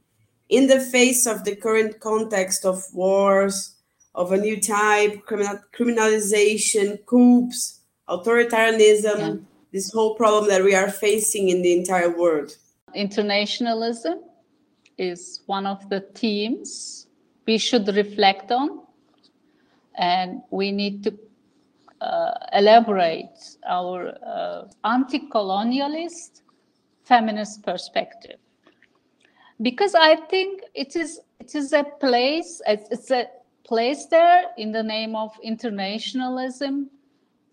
in 0.49 0.67
the 0.67 0.79
face 0.79 1.25
of 1.25 1.45
the 1.45 1.55
current 1.55 1.99
context 1.99 2.65
of 2.65 2.83
wars, 2.93 3.75
of 4.15 4.31
a 4.31 4.37
new 4.37 4.59
type, 4.59 5.25
criminal, 5.25 5.59
criminalization, 5.73 7.05
coups, 7.05 7.79
authoritarianism, 8.09 9.19
yeah. 9.19 9.35
this 9.71 9.91
whole 9.91 10.15
problem 10.15 10.47
that 10.49 10.63
we 10.63 10.75
are 10.75 10.89
facing 10.89 11.49
in 11.49 11.61
the 11.61 11.77
entire 11.77 12.15
world? 12.15 12.57
Internationalism 12.93 14.19
is 14.97 15.41
one 15.45 15.65
of 15.65 15.89
the 15.89 16.01
themes 16.13 17.07
we 17.45 17.57
should 17.57 17.87
reflect 17.95 18.51
on, 18.51 18.81
and 19.97 20.41
we 20.51 20.71
need 20.71 21.03
to 21.03 21.17
uh, 22.01 22.33
elaborate 22.53 23.57
our 23.67 24.13
uh, 24.25 24.67
anti 24.83 25.19
colonialist 25.29 26.41
feminist 27.03 27.63
perspective. 27.63 28.37
because 29.61 29.95
I 29.95 30.15
think 30.15 30.61
it 30.73 30.95
is 30.95 31.19
it 31.39 31.55
is 31.55 31.73
a 31.73 31.83
place 31.99 32.61
it's 32.67 33.11
a 33.11 33.27
place 33.63 34.05
there 34.07 34.43
in 34.57 34.71
the 34.71 34.83
name 34.83 35.15
of 35.15 35.31
internationalism. 35.41 36.89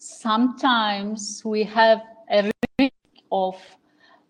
Sometimes 0.02 1.42
we 1.44 1.62
have 1.64 2.00
a 2.30 2.50
risk 2.78 2.92
of 3.30 3.54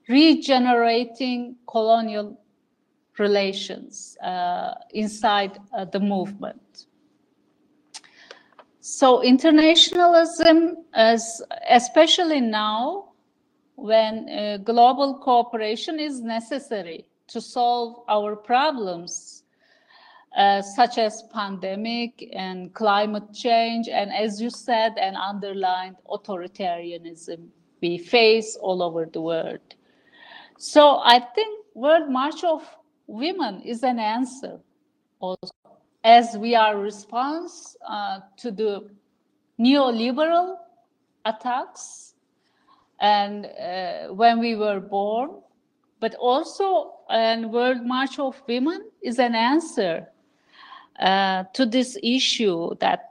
regenerating 0.09 1.55
colonial 1.69 2.37
relations 3.17 4.17
uh, 4.21 4.75
inside 4.93 5.61
uh, 5.73 5.85
the 5.85 6.01
movement. 6.01 6.87
So 8.81 9.23
internationalism, 9.23 10.87
as 10.93 11.41
especially 11.69 12.41
now, 12.41 13.11
when 13.77 14.29
uh, 14.29 14.57
global 14.65 15.19
cooperation 15.19 16.01
is 16.01 16.21
necessary 16.21 17.07
to 17.29 17.41
solve 17.41 18.03
our 18.09 18.35
problems, 18.35 19.40
uh, 20.37 20.63
such 20.63 20.99
as 20.99 21.25
pandemic 21.33 22.29
and 22.33 22.73
climate 22.73 23.33
change, 23.35 23.89
and 23.89 24.13
as 24.13 24.41
you 24.41 24.51
said, 24.51 24.97
and 24.99 25.17
underlined 25.17 25.97
authoritarianism 26.09 27.49
we 27.81 27.99
face 27.99 28.57
all 28.61 28.83
over 28.83 29.07
the 29.07 29.21
world. 29.21 29.75
So 30.59 31.01
I 31.03 31.21
think 31.35 31.65
World 31.75 32.11
March 32.11 32.45
of 32.45 32.63
Women 33.07 33.63
is 33.63 33.83
an 33.83 33.99
answer 33.99 34.61
also, 35.19 35.53
as 36.05 36.37
we 36.37 36.55
are 36.55 36.79
response 36.79 37.77
uh, 37.89 38.21
to 38.39 38.51
the 38.51 38.89
neoliberal 39.59 40.57
attacks 41.25 42.15
and 43.01 43.47
uh, 43.47 44.15
when 44.15 44.39
we 44.39 44.55
were 44.55 44.81
born, 44.81 45.31
but 45.99 46.15
also 46.15 46.93
and 47.09 47.53
World 47.53 47.85
March 47.85 48.19
of 48.19 48.41
Women 48.47 48.91
is 49.03 49.19
an 49.19 49.35
answer 49.35 50.07
uh, 51.01 51.45
to 51.55 51.67
this 51.67 51.97
issue 52.03 52.75
that 52.81 53.11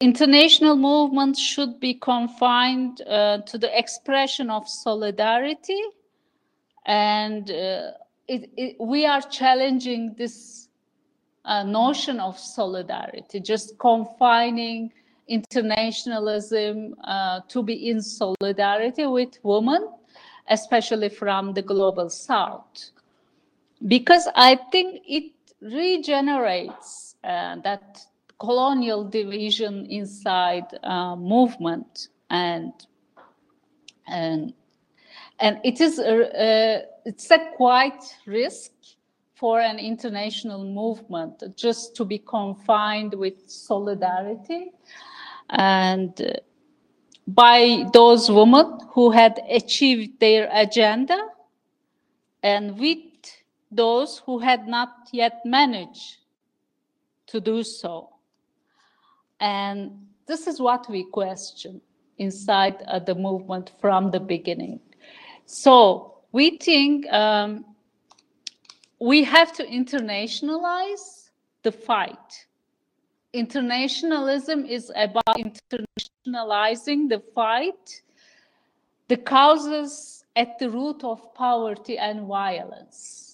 international 0.00 0.76
movements 0.76 1.40
should 1.40 1.80
be 1.80 1.94
confined 1.94 3.00
uh, 3.02 3.38
to 3.38 3.58
the 3.58 3.78
expression 3.78 4.50
of 4.50 4.68
solidarity. 4.68 5.80
And 6.84 7.50
uh, 7.50 7.92
it, 8.28 8.50
it, 8.56 8.76
we 8.78 9.06
are 9.06 9.22
challenging 9.22 10.14
this 10.18 10.68
uh, 11.44 11.62
notion 11.62 12.20
of 12.20 12.38
solidarity 12.38 13.40
just 13.40 13.78
confining 13.78 14.92
internationalism 15.28 16.94
uh, 17.04 17.40
to 17.48 17.62
be 17.62 17.88
in 17.88 18.02
solidarity 18.02 19.06
with 19.06 19.38
women 19.42 19.88
especially 20.48 21.08
from 21.08 21.54
the 21.54 21.62
global 21.62 22.10
south. 22.10 22.90
Because 23.86 24.28
i 24.34 24.56
think 24.70 25.00
it 25.06 25.32
regenerates 25.60 27.16
uh, 27.24 27.56
that 27.62 28.00
colonial 28.38 29.04
division 29.04 29.86
inside 29.86 30.64
uh, 30.82 31.14
movement 31.14 32.08
and 32.30 32.72
and 34.08 34.54
and 35.38 35.58
it 35.64 35.80
is 35.80 35.98
a, 35.98 36.84
it's 37.04 37.30
a 37.30 37.38
quite 37.56 38.02
risk 38.26 38.72
for 39.34 39.60
an 39.60 39.78
international 39.78 40.64
movement 40.64 41.42
just 41.56 41.96
to 41.96 42.04
be 42.04 42.18
confined 42.18 43.14
with 43.14 43.34
solidarity 43.46 44.70
and 45.50 46.20
uh, 46.20 46.32
by 47.26 47.84
those 47.92 48.30
women 48.30 48.78
who 48.92 49.10
had 49.10 49.40
achieved 49.48 50.18
their 50.20 50.48
agenda 50.52 51.18
and 52.42 52.78
with 52.78 52.98
those 53.70 54.22
who 54.26 54.38
had 54.38 54.66
not 54.66 55.08
yet 55.12 55.40
managed 55.44 56.18
to 57.26 57.40
do 57.40 57.62
so 57.62 58.10
and 59.40 60.06
this 60.26 60.46
is 60.46 60.60
what 60.60 60.88
we 60.88 61.04
question 61.04 61.80
inside 62.18 62.82
uh, 62.86 62.98
the 62.98 63.14
movement 63.14 63.72
from 63.80 64.10
the 64.10 64.20
beginning. 64.20 64.78
So 65.46 66.18
we 66.30 66.58
think 66.58 67.10
um, 67.10 67.64
we 69.00 69.24
have 69.24 69.52
to 69.54 69.64
internationalize 69.64 71.30
the 71.62 71.72
fight. 71.72 72.46
Internationalism 73.32 74.66
is 74.66 74.92
about 74.94 75.36
internationalizing 75.36 77.08
the 77.08 77.22
fight, 77.34 78.02
the 79.08 79.16
causes 79.16 80.24
at 80.36 80.58
the 80.58 80.70
root 80.70 81.02
of 81.02 81.34
poverty 81.34 81.96
and 81.96 82.26
violence. 82.26 83.29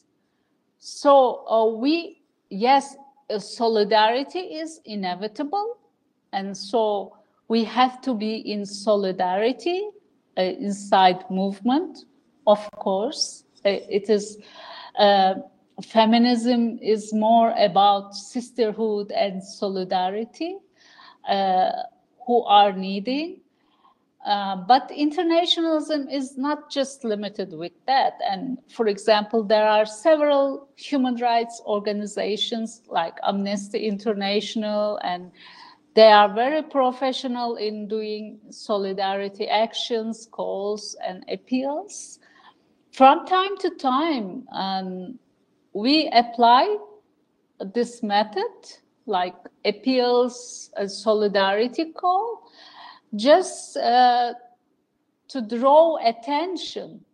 So 0.89 1.45
uh, 1.49 1.67
we, 1.81 2.23
yes, 2.49 2.97
uh, 3.29 3.41
solidarity 3.41 4.39
is 4.39 4.81
inevitable 4.85 5.79
and 6.33 6.57
so 6.57 7.17
we 7.49 7.65
have 7.65 8.01
to 8.03 8.15
be 8.15 8.37
in 8.37 8.65
solidarity 8.65 9.89
uh, 10.39 10.43
inside 10.43 11.25
movement, 11.29 12.05
of 12.47 12.71
course. 12.77 13.43
Uh, 13.65 13.71
it 13.91 14.09
is 14.09 14.39
uh, 14.97 15.35
feminism 15.83 16.79
is 16.81 17.13
more 17.13 17.53
about 17.59 18.15
sisterhood 18.15 19.11
and 19.11 19.43
solidarity 19.43 20.57
uh, 21.29 21.73
who 22.29 22.45
are 22.45 22.73
needing. 22.73 23.41
Uh, 24.27 24.57
but 24.57 24.91
internationalism 24.91 26.09
is 26.09 26.37
not 26.37 26.69
just 26.69 27.05
limited 27.05 27.53
with 27.53 27.71
that. 27.87 28.15
And 28.29 28.59
for 28.69 28.89
example, 28.89 29.45
there 29.45 29.69
are 29.69 29.87
several 29.87 30.69
human 30.75 31.15
rights 31.17 31.63
organizations 31.65 32.83
like 32.89 33.15
Amnesty 33.23 33.87
International 33.87 34.99
and 35.05 35.31
they 35.95 36.11
are 36.11 36.35
very 36.35 36.63
professional 36.63 37.55
in 37.55 37.87
doing 37.87 38.41
solidarity 38.51 39.49
actions, 39.49 40.29
calls, 40.31 40.97
and 41.07 41.25
appeals. 41.29 42.19
From 42.93 43.27
time 43.27 43.57
to 43.59 43.71
time, 43.71 44.47
um, 44.53 45.19
we 45.73 46.11
apply 46.13 46.77
this 47.75 48.03
method, 48.03 48.53
like 49.07 49.37
appeals, 49.65 50.71
a 50.77 50.89
solidarity 50.89 51.93
call, 51.93 52.46
just 53.15 53.77
uh, 53.77 54.35
to 55.29 55.41
draw 55.41 55.97
attention 56.07 57.05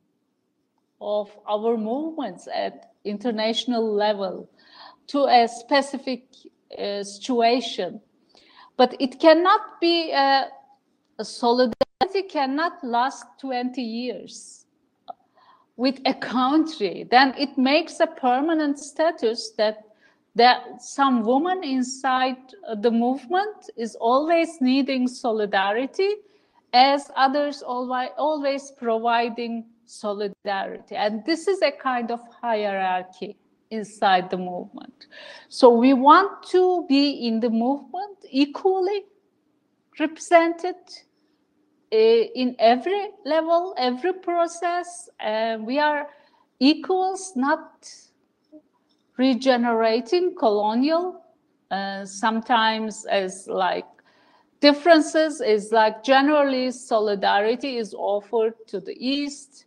of 1.00 1.30
our 1.48 1.76
movements 1.76 2.48
at 2.52 2.92
international 3.04 3.92
level 3.92 4.48
to 5.08 5.24
a 5.24 5.48
specific 5.48 6.24
uh, 6.78 7.02
situation. 7.02 8.00
But 8.76 8.96
it 9.00 9.20
cannot 9.20 9.80
be 9.80 10.12
uh, 10.12 10.44
a 11.18 11.24
solidarity 11.24 12.22
cannot 12.28 12.82
last 12.84 13.24
20 13.40 13.82
years 13.82 14.64
with 15.76 16.00
a 16.06 16.14
country. 16.14 17.06
Then 17.10 17.34
it 17.36 17.58
makes 17.58 18.00
a 18.00 18.06
permanent 18.06 18.78
status 18.78 19.52
that 19.58 19.84
that 20.34 20.82
some 20.82 21.22
woman 21.22 21.62
inside 21.62 22.36
the 22.80 22.90
movement 22.90 23.70
is 23.76 23.94
always 23.96 24.60
needing 24.60 25.06
solidarity 25.06 26.14
as 26.72 27.10
others 27.16 27.62
always, 27.62 28.08
always 28.16 28.70
providing 28.70 29.66
solidarity 29.84 30.96
and 30.96 31.22
this 31.26 31.46
is 31.48 31.60
a 31.60 31.70
kind 31.70 32.10
of 32.10 32.20
hierarchy 32.40 33.36
inside 33.70 34.30
the 34.30 34.36
movement. 34.36 35.06
So 35.48 35.70
we 35.70 35.92
want 35.92 36.46
to 36.50 36.86
be 36.88 37.26
in 37.26 37.40
the 37.40 37.50
movement 37.50 38.18
equally 38.30 39.04
represented 39.98 40.76
uh, 41.92 41.96
in 41.96 42.56
every 42.58 43.10
level, 43.24 43.74
every 43.76 44.14
process. 44.14 45.08
And 45.20 45.66
we 45.66 45.78
are 45.78 46.08
equals, 46.58 47.32
not 47.36 47.90
regenerating 49.16 50.34
colonial. 50.34 51.20
Uh, 51.70 52.04
sometimes 52.04 53.06
as 53.06 53.48
like 53.48 53.86
differences 54.60 55.40
is 55.40 55.72
like 55.72 56.04
generally 56.04 56.70
solidarity 56.70 57.78
is 57.78 57.94
offered 57.94 58.54
to 58.66 58.78
the 58.78 58.94
east, 58.98 59.64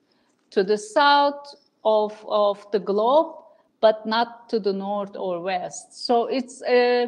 to 0.52 0.64
the 0.64 0.78
south 0.78 1.56
of, 1.84 2.14
of 2.28 2.66
the 2.72 2.80
globe 2.80 3.36
but 3.82 4.06
not 4.06 4.50
to 4.50 4.60
the 4.60 4.74
north 4.74 5.16
or 5.16 5.42
west. 5.42 6.06
So 6.06 6.26
it's 6.26 6.64
a, 6.68 7.08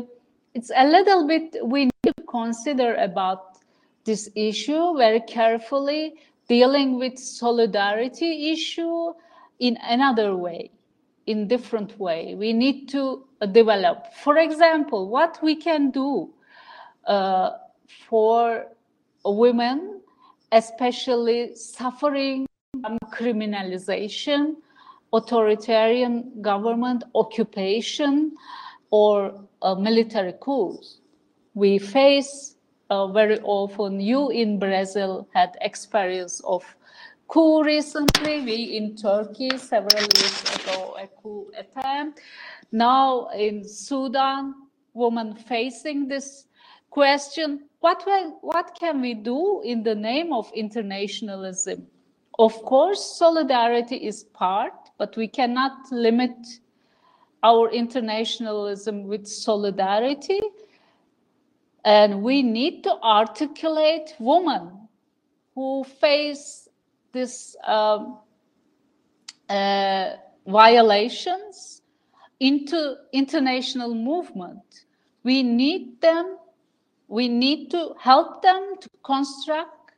it's 0.54 0.72
a 0.76 0.86
little 0.86 1.28
bit 1.28 1.56
we 1.64 1.86
need 1.86 2.16
to 2.18 2.24
consider 2.30 2.96
about 2.96 3.58
this 4.04 4.30
issue 4.36 4.96
very 4.98 5.22
carefully, 5.22 6.16
dealing 6.48 7.00
with 7.00 7.18
solidarity 7.18 8.52
issue 8.52 9.14
in 9.60 9.78
another 9.82 10.36
way, 10.36 10.72
in 11.28 11.48
different 11.48 12.00
way. 12.00 12.36
We 12.36 12.54
need 12.54 12.90
to 12.90 13.26
develop. 13.52 14.14
For 14.14 14.38
example, 14.38 15.10
what 15.10 15.40
we 15.44 15.56
can 15.56 15.92
do 15.92 16.34
uh, 17.06 17.52
for 18.10 18.68
women, 19.24 20.02
especially 20.52 21.56
suffering 21.56 22.48
from 22.82 22.98
criminalization 23.14 24.56
authoritarian 25.14 26.42
government, 26.42 27.04
occupation, 27.16 28.36
or 28.92 29.34
uh, 29.62 29.76
military 29.76 30.34
coups. 30.42 31.00
We 31.54 31.80
face 31.80 32.56
uh, 32.90 33.08
very 33.08 33.40
often, 33.42 34.00
you 34.00 34.30
in 34.30 34.60
Brazil 34.60 35.28
had 35.34 35.58
experience 35.62 36.42
of 36.46 36.64
coup 37.28 37.64
recently, 37.64 38.42
we 38.42 38.78
in 38.78 38.96
Turkey 38.96 39.58
several 39.58 40.02
years 40.02 40.44
ago, 40.56 40.98
a 41.00 41.08
coup 41.08 41.52
attempt. 41.58 42.22
Now 42.72 43.30
in 43.30 43.68
Sudan, 43.68 44.54
women 44.94 45.36
facing 45.36 46.08
this 46.08 46.48
question, 46.90 47.66
what, 47.80 48.04
will, 48.06 48.38
what 48.42 48.78
can 48.80 49.02
we 49.02 49.14
do 49.14 49.62
in 49.64 49.84
the 49.84 49.96
name 49.96 50.34
of 50.34 50.52
internationalism? 50.56 51.88
Of 52.40 52.54
course, 52.64 53.18
solidarity 53.18 53.96
is 53.98 54.24
part, 54.24 54.74
but 54.98 55.16
we 55.18 55.28
cannot 55.28 55.92
limit 55.92 56.36
our 57.44 57.70
internationalism 57.72 59.04
with 59.04 59.28
solidarity. 59.28 60.42
And 61.84 62.22
we 62.22 62.44
need 62.44 62.84
to 62.84 62.92
articulate 63.02 64.14
women 64.20 64.88
who 65.56 65.84
face 65.84 66.67
this 67.18 67.56
um, 67.64 68.20
uh, 69.50 70.10
violations 70.46 71.82
into 72.40 72.96
international 73.12 73.96
movement. 73.96 74.86
We 75.24 75.42
need 75.42 76.00
them. 76.00 76.38
We 77.08 77.28
need 77.28 77.72
to 77.72 77.96
help 78.00 78.42
them 78.44 78.76
to 78.82 78.90
construct 79.04 79.92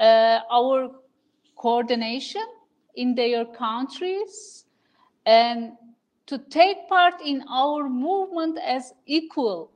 uh, 0.00 0.40
our 0.50 0.90
coordination 1.56 2.46
in 2.94 3.14
their 3.14 3.44
countries 3.44 4.64
and 5.26 5.72
to 6.26 6.38
take 6.38 6.88
part 6.88 7.14
in 7.24 7.44
our 7.48 7.88
movement 7.88 8.58
as 8.64 8.94
equal 9.06 9.70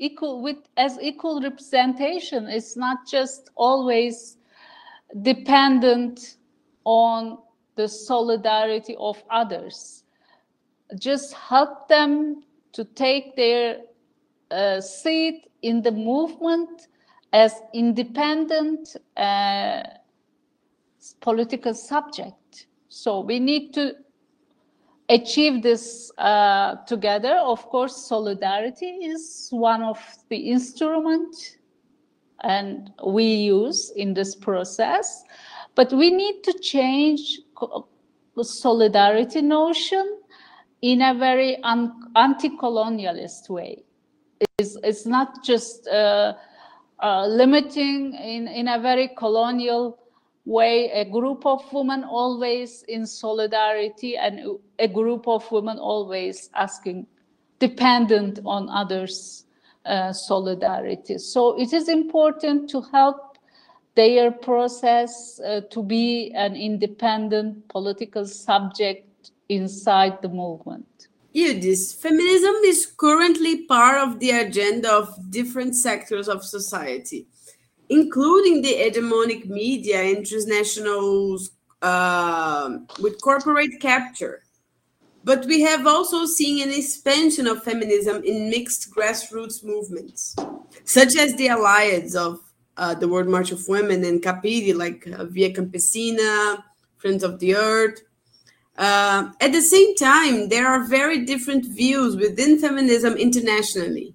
equal 0.00 0.42
with 0.42 0.58
as 0.76 0.96
equal 1.02 1.40
representation 1.40 2.46
it's 2.46 2.76
not 2.76 2.98
just 3.06 3.50
always 3.56 4.37
dependent 5.22 6.36
on 6.84 7.38
the 7.76 7.88
solidarity 7.88 8.96
of 8.98 9.22
others 9.30 10.04
just 10.98 11.34
help 11.34 11.88
them 11.88 12.42
to 12.72 12.84
take 12.84 13.36
their 13.36 13.78
uh, 14.50 14.80
seat 14.80 15.50
in 15.62 15.82
the 15.82 15.92
movement 15.92 16.88
as 17.32 17.54
independent 17.74 18.96
uh, 19.16 19.82
political 21.20 21.74
subject 21.74 22.66
so 22.88 23.20
we 23.20 23.38
need 23.38 23.72
to 23.72 23.94
achieve 25.08 25.62
this 25.62 26.10
uh, 26.18 26.76
together. 26.86 27.36
Of 27.36 27.66
course, 27.68 27.96
solidarity 27.96 28.86
is 28.86 29.48
one 29.50 29.82
of 29.82 29.98
the 30.28 30.36
instruments 30.36 31.56
and 32.42 32.92
we 33.04 33.24
use 33.24 33.90
in 33.96 34.14
this 34.14 34.34
process. 34.34 35.24
But 35.74 35.92
we 35.92 36.10
need 36.10 36.42
to 36.44 36.52
change 36.58 37.40
solidarity 38.42 39.42
notion 39.42 40.20
in 40.82 41.02
a 41.02 41.14
very 41.14 41.62
un- 41.62 42.12
anti-colonialist 42.14 43.48
way. 43.48 43.84
It's, 44.58 44.76
it's 44.82 45.06
not 45.06 45.42
just 45.44 45.88
uh, 45.88 46.34
uh, 47.00 47.26
limiting 47.26 48.14
in, 48.14 48.48
in 48.48 48.68
a 48.68 48.80
very 48.80 49.08
colonial 49.16 49.98
way 50.44 50.90
a 50.92 51.04
group 51.04 51.44
of 51.44 51.62
women 51.72 52.04
always 52.04 52.82
in 52.88 53.06
solidarity 53.06 54.16
and 54.16 54.58
a 54.78 54.88
group 54.88 55.28
of 55.28 55.50
women 55.52 55.78
always 55.78 56.48
asking 56.54 57.06
dependent 57.58 58.40
on 58.46 58.68
others 58.70 59.44
uh, 59.88 60.12
solidarity 60.12 61.18
so 61.18 61.58
it 61.58 61.72
is 61.72 61.88
important 61.88 62.68
to 62.70 62.80
help 62.92 63.38
their 63.94 64.30
process 64.30 65.40
uh, 65.40 65.60
to 65.70 65.82
be 65.82 66.30
an 66.34 66.54
independent 66.54 67.68
political 67.68 68.24
subject 68.26 69.30
inside 69.48 70.20
the 70.22 70.28
movement 70.28 71.08
Yildiz, 71.34 71.94
feminism 72.00 72.54
is 72.64 72.86
currently 72.86 73.64
part 73.64 73.96
of 73.98 74.18
the 74.18 74.30
agenda 74.30 74.90
of 74.92 75.30
different 75.30 75.74
sectors 75.74 76.28
of 76.28 76.44
society 76.44 77.26
including 77.88 78.62
the 78.62 78.74
hegemonic 78.74 79.46
media 79.46 80.02
and 80.02 80.26
transnational 80.26 81.38
uh, 81.82 82.78
with 83.00 83.20
corporate 83.20 83.80
capture. 83.80 84.42
But 85.24 85.46
we 85.46 85.60
have 85.62 85.86
also 85.86 86.26
seen 86.26 86.62
an 86.62 86.74
expansion 86.74 87.46
of 87.46 87.62
feminism 87.62 88.22
in 88.24 88.50
mixed 88.50 88.90
grassroots 88.94 89.64
movements, 89.64 90.36
such 90.84 91.16
as 91.16 91.34
the 91.36 91.48
alliance 91.48 92.14
of 92.14 92.40
uh, 92.76 92.94
the 92.94 93.08
World 93.08 93.28
March 93.28 93.50
of 93.50 93.66
Women 93.68 94.04
and 94.04 94.22
Capire, 94.22 94.74
like 94.74 95.06
uh, 95.08 95.24
Via 95.24 95.52
Campesina, 95.52 96.62
Friends 96.96 97.24
of 97.24 97.40
the 97.40 97.56
Earth. 97.56 98.00
Uh, 98.76 99.32
at 99.40 99.52
the 99.52 99.60
same 99.60 99.96
time, 99.96 100.48
there 100.48 100.68
are 100.68 100.84
very 100.84 101.24
different 101.24 101.66
views 101.66 102.16
within 102.16 102.58
feminism 102.58 103.14
internationally. 103.14 104.14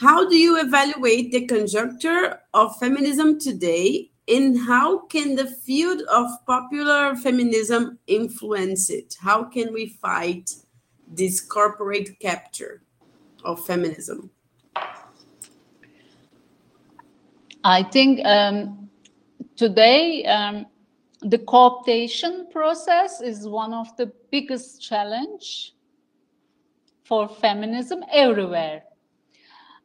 How 0.00 0.28
do 0.28 0.36
you 0.36 0.58
evaluate 0.60 1.32
the 1.32 1.46
conjuncture 1.46 2.40
of 2.54 2.78
feminism 2.78 3.38
today, 3.38 4.09
and 4.30 4.58
how 4.58 5.00
can 5.06 5.34
the 5.34 5.46
field 5.46 6.02
of 6.02 6.30
popular 6.46 7.16
feminism 7.16 7.98
influence 8.06 8.88
it? 8.90 9.16
How 9.20 9.44
can 9.44 9.72
we 9.72 9.88
fight 9.88 10.54
this 11.08 11.40
corporate 11.40 12.18
capture 12.20 12.82
of 13.44 13.64
feminism? 13.66 14.30
I 17.64 17.82
think 17.82 18.24
um, 18.24 18.88
today 19.56 20.24
um, 20.24 20.66
the 21.22 21.38
cooptation 21.38 22.50
process 22.50 23.20
is 23.20 23.48
one 23.48 23.74
of 23.74 23.94
the 23.96 24.12
biggest 24.30 24.80
challenge 24.80 25.74
for 27.04 27.28
feminism 27.28 28.04
everywhere 28.12 28.82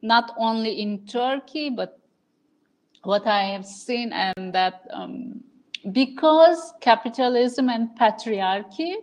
not 0.02 0.34
only 0.38 0.80
in 0.80 1.06
Turkey, 1.06 1.70
but 1.70 1.98
what 3.06 3.26
I 3.26 3.44
have 3.44 3.64
seen, 3.64 4.12
and 4.12 4.52
that 4.52 4.86
um, 4.90 5.40
because 5.92 6.72
capitalism 6.80 7.68
and 7.68 7.88
patriarchy 7.98 8.94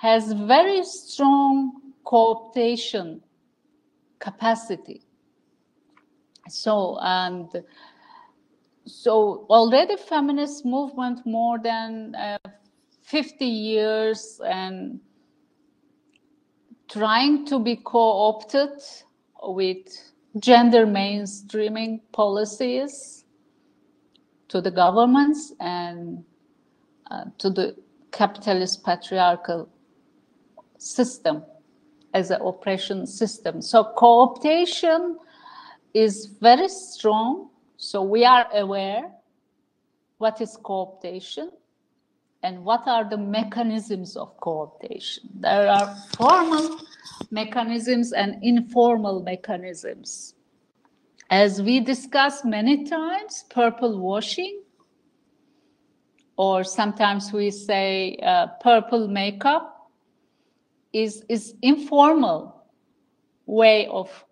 has 0.00 0.32
very 0.32 0.82
strong 0.82 1.82
cooptation 2.04 3.20
capacity. 4.18 5.02
So, 6.48 6.98
and 7.00 7.48
so 8.86 9.46
already 9.50 9.96
feminist 9.96 10.64
movement 10.64 11.20
more 11.26 11.58
than 11.58 12.14
uh, 12.14 12.38
50 13.02 13.44
years 13.44 14.40
and 14.44 14.98
trying 16.88 17.46
to 17.46 17.58
be 17.58 17.76
co-opted 17.76 18.82
with 19.42 20.11
gender 20.38 20.86
mainstreaming 20.86 22.00
policies 22.12 23.24
to 24.48 24.60
the 24.60 24.70
governments 24.70 25.52
and 25.60 26.24
uh, 27.10 27.24
to 27.38 27.50
the 27.50 27.76
capitalist 28.10 28.84
patriarchal 28.84 29.68
system 30.78 31.42
as 32.14 32.30
an 32.30 32.40
oppression 32.42 33.06
system. 33.06 33.62
So 33.62 33.84
co-optation 33.96 35.16
is 35.94 36.26
very 36.40 36.68
strong. 36.68 37.48
So 37.76 38.02
we 38.02 38.24
are 38.24 38.46
aware 38.52 39.10
what 40.18 40.40
is 40.40 40.56
co-optation 40.62 41.48
and 42.42 42.64
what 42.64 42.86
are 42.86 43.08
the 43.08 43.16
mechanisms 43.16 44.16
of 44.16 44.36
co-optation. 44.40 45.20
There 45.34 45.68
are 45.68 45.94
formal 46.16 46.78
mechanisms 47.30 48.12
and 48.12 48.42
informal 48.42 49.22
mechanisms. 49.22 50.34
As 51.30 51.62
we 51.62 51.80
discussed 51.80 52.44
many 52.44 52.84
times, 52.84 53.44
purple 53.50 53.98
washing, 53.98 54.62
or 56.36 56.64
sometimes 56.64 57.32
we 57.32 57.50
say 57.50 58.18
uh, 58.22 58.48
purple 58.60 59.08
makeup, 59.08 59.90
is, 60.92 61.24
is 61.28 61.54
informal 61.62 62.62
way 63.46 63.86
of 63.86 64.24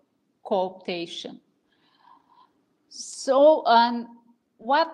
cooptation. 0.45 1.39
So, 2.89 3.65
um, 3.65 4.19
what 4.57 4.93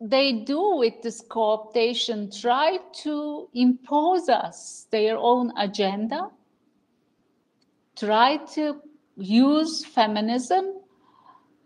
they 0.00 0.32
do 0.32 0.76
with 0.76 0.94
this 1.02 1.22
cooptation 1.28 2.40
try 2.40 2.78
to 3.02 3.48
impose 3.54 4.28
us 4.28 4.86
their 4.90 5.16
own 5.16 5.52
agenda 5.56 6.30
try 7.96 8.38
to 8.54 8.80
use 9.16 9.84
feminism 9.84 10.80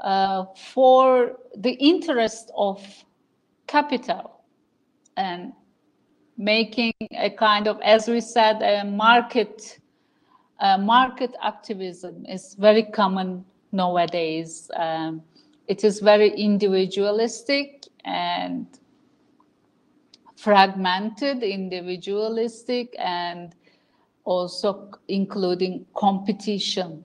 uh, 0.00 0.44
for 0.72 1.38
the 1.56 1.72
interest 1.72 2.50
of 2.56 2.84
capital 3.66 4.42
and 5.16 5.52
making 6.36 6.92
a 7.12 7.30
kind 7.30 7.66
of, 7.66 7.80
as 7.82 8.06
we 8.08 8.20
said, 8.20 8.62
a 8.62 8.84
market 8.84 9.80
uh, 10.60 10.76
market 10.76 11.34
activism 11.40 12.26
is 12.26 12.54
very 12.58 12.82
common 12.82 13.44
nowadays. 13.70 14.70
Um, 14.74 15.22
it 15.68 15.84
is 15.84 16.00
very 16.00 16.30
individualistic 16.30 17.84
and 18.04 18.66
fragmented, 20.36 21.42
individualistic, 21.42 22.94
and 22.98 23.54
also 24.28 24.90
including 25.08 25.86
competition 25.94 27.02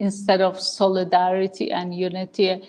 instead 0.00 0.40
of 0.40 0.60
solidarity 0.60 1.70
and 1.70 1.94
unity. 1.94 2.60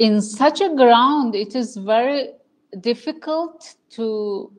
In 0.00 0.20
such 0.20 0.60
a 0.60 0.74
ground, 0.74 1.36
it 1.36 1.54
is 1.54 1.76
very 1.76 2.30
difficult 2.80 3.76
to 3.90 4.52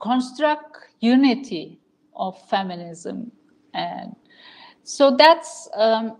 construct 0.00 0.76
unity 1.00 1.80
of 2.14 2.36
feminism 2.50 3.32
and 3.72 4.14
so 4.82 5.16
that's 5.16 5.68
um, 5.74 6.16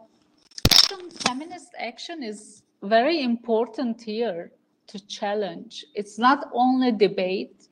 feminist 1.27 1.71
action 1.79 2.23
is 2.23 2.63
very 2.83 3.23
important 3.23 4.01
here 4.01 4.51
to 4.87 5.07
challenge 5.07 5.85
it's 5.95 6.19
not 6.19 6.49
only 6.53 6.91
debate 6.93 7.69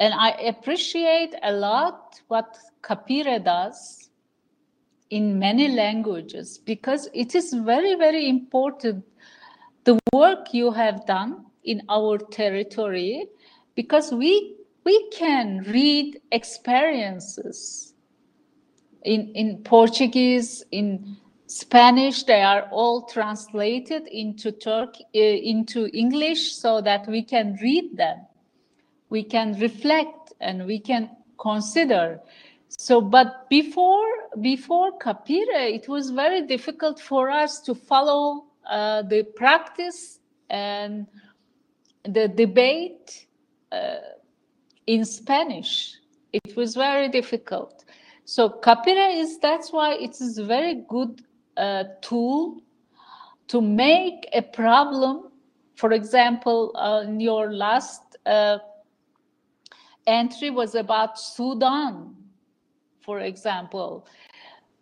and 0.00 0.14
i 0.14 0.30
appreciate 0.30 1.34
a 1.42 1.52
lot 1.52 2.20
what 2.28 2.58
capire 2.82 3.38
does 3.38 4.10
in 5.10 5.38
many 5.38 5.68
languages 5.68 6.58
because 6.58 7.08
it 7.14 7.34
is 7.34 7.52
very 7.52 7.94
very 7.94 8.28
important 8.28 9.04
the 9.84 9.98
work 10.12 10.52
you 10.52 10.72
have 10.72 11.06
done 11.06 11.44
in 11.64 11.82
our 11.88 12.18
territory 12.18 13.26
because 13.74 14.12
we 14.12 14.56
we 14.84 15.08
can 15.10 15.64
read 15.68 16.20
experiences 16.32 17.94
in 19.04 19.30
in 19.34 19.58
Portuguese 19.62 20.64
in 20.72 21.16
Spanish 21.46 22.24
they 22.24 22.42
are 22.42 22.68
all 22.70 23.02
translated 23.02 24.06
into 24.08 24.50
Turk 24.50 24.96
uh, 25.14 25.18
into 25.18 25.88
English 25.94 26.54
so 26.54 26.80
that 26.80 27.06
we 27.06 27.22
can 27.22 27.56
read 27.62 27.96
them 27.96 28.18
we 29.16 29.22
can 29.34 29.48
reflect 29.66 30.22
and 30.40 30.56
we 30.72 30.78
can 30.90 31.04
consider 31.48 32.06
so 32.68 32.94
but 33.00 33.28
before 33.48 34.10
before 34.40 34.88
capire 35.06 35.64
it 35.78 35.84
was 35.94 36.04
very 36.22 36.42
difficult 36.54 36.96
for 37.10 37.24
us 37.42 37.52
to 37.66 37.72
follow 37.74 38.26
uh, 38.78 39.02
the 39.02 39.22
practice 39.42 40.20
and 40.50 41.06
the 42.04 42.28
debate 42.28 43.26
uh, 43.72 43.96
in 44.86 45.04
Spanish. 45.04 45.98
It 46.32 46.56
was 46.56 46.74
very 46.74 47.08
difficult. 47.08 47.84
So 48.24 48.48
Capire 48.48 49.08
is 49.10 49.38
that's 49.38 49.72
why 49.72 49.94
it 49.94 50.20
is 50.20 50.38
a 50.38 50.44
very 50.44 50.84
good 50.88 51.22
uh, 51.56 51.84
tool 52.00 52.60
to 53.48 53.60
make 53.60 54.28
a 54.32 54.42
problem. 54.42 55.30
For 55.76 55.92
example, 55.92 56.72
uh, 56.74 57.02
in 57.06 57.20
your 57.20 57.52
last 57.52 58.16
uh, 58.26 58.58
entry 60.06 60.50
was 60.50 60.74
about 60.74 61.18
Sudan, 61.18 62.14
for 63.00 63.20
example. 63.20 64.06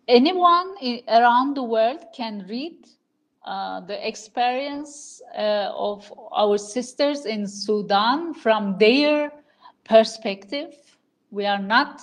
Anyone 0.07 0.75
around 1.07 1.55
the 1.55 1.63
world 1.63 2.05
can 2.15 2.45
read 2.49 2.85
uh, 3.45 3.81
the 3.81 4.07
experience 4.07 5.21
uh, 5.37 5.71
of 5.75 6.11
our 6.31 6.57
sisters 6.57 7.25
in 7.25 7.47
Sudan 7.47 8.33
from 8.33 8.77
their 8.77 9.31
perspective. 9.83 10.73
We 11.31 11.45
are 11.45 11.61
not 11.61 12.01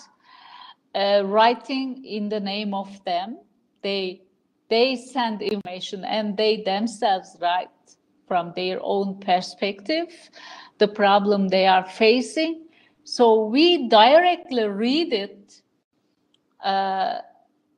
uh, 0.95 1.23
writing 1.25 2.05
in 2.05 2.29
the 2.29 2.41
name 2.41 2.75
of 2.75 3.03
them. 3.05 3.39
They 3.83 4.23
they 4.69 4.95
send 4.97 5.43
information 5.43 6.05
and 6.05 6.37
they 6.37 6.63
themselves 6.63 7.37
write 7.41 7.69
from 8.29 8.53
their 8.55 8.79
own 8.83 9.19
perspective 9.19 10.07
the 10.79 10.87
problem 10.89 11.49
they 11.49 11.67
are 11.67 11.85
facing. 11.85 12.67
So 13.11 13.45
we 13.47 13.89
directly 13.89 14.69
read 14.69 15.13
it 15.13 15.63
uh, 16.63 17.19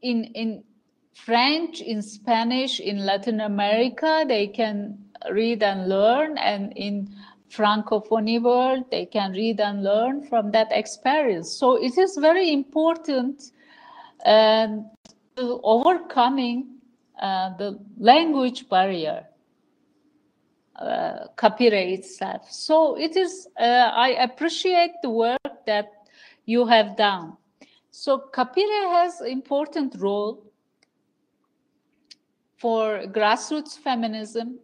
in 0.02 0.24
in 0.34 0.62
French, 1.14 1.80
in 1.80 2.02
Spanish, 2.02 2.80
in 2.80 3.06
Latin 3.06 3.40
America. 3.40 4.26
They 4.28 4.46
can 4.46 4.98
read 5.30 5.62
and 5.62 5.88
learn, 5.88 6.36
and 6.36 6.74
in 6.76 7.08
francophone 7.48 8.42
world 8.42 8.84
they 8.90 9.06
can 9.06 9.32
read 9.32 9.60
and 9.60 9.82
learn 9.82 10.22
from 10.28 10.50
that 10.50 10.68
experience 10.72 11.52
so 11.52 11.76
it 11.76 11.98
is 11.98 12.16
very 12.16 12.50
important 12.50 13.52
um, 14.24 14.90
to 15.36 15.60
overcoming 15.62 16.64
uh, 17.20 17.50
the 17.58 17.78
language 17.98 18.66
barrier 18.70 19.26
uh, 20.82 21.26
capire 21.36 21.74
itself 21.74 22.50
so 22.50 22.96
it 22.96 23.16
is 23.16 23.48
uh, 23.58 23.90
i 23.94 24.08
appreciate 24.20 24.92
the 25.02 25.10
work 25.10 25.66
that 25.66 25.88
you 26.46 26.66
have 26.66 26.96
done 26.96 27.32
so 27.90 28.18
capire 28.18 28.88
has 28.88 29.20
important 29.20 29.94
role 29.98 30.42
for 32.56 33.02
grassroots 33.06 33.78
feminism 33.78 34.58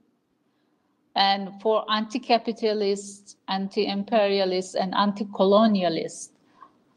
and 1.19 1.61
for 1.61 1.85
anti-capitalist, 1.91 3.37
anti-imperialist, 3.49 4.77
and 4.77 4.95
anti-colonialist 4.95 6.31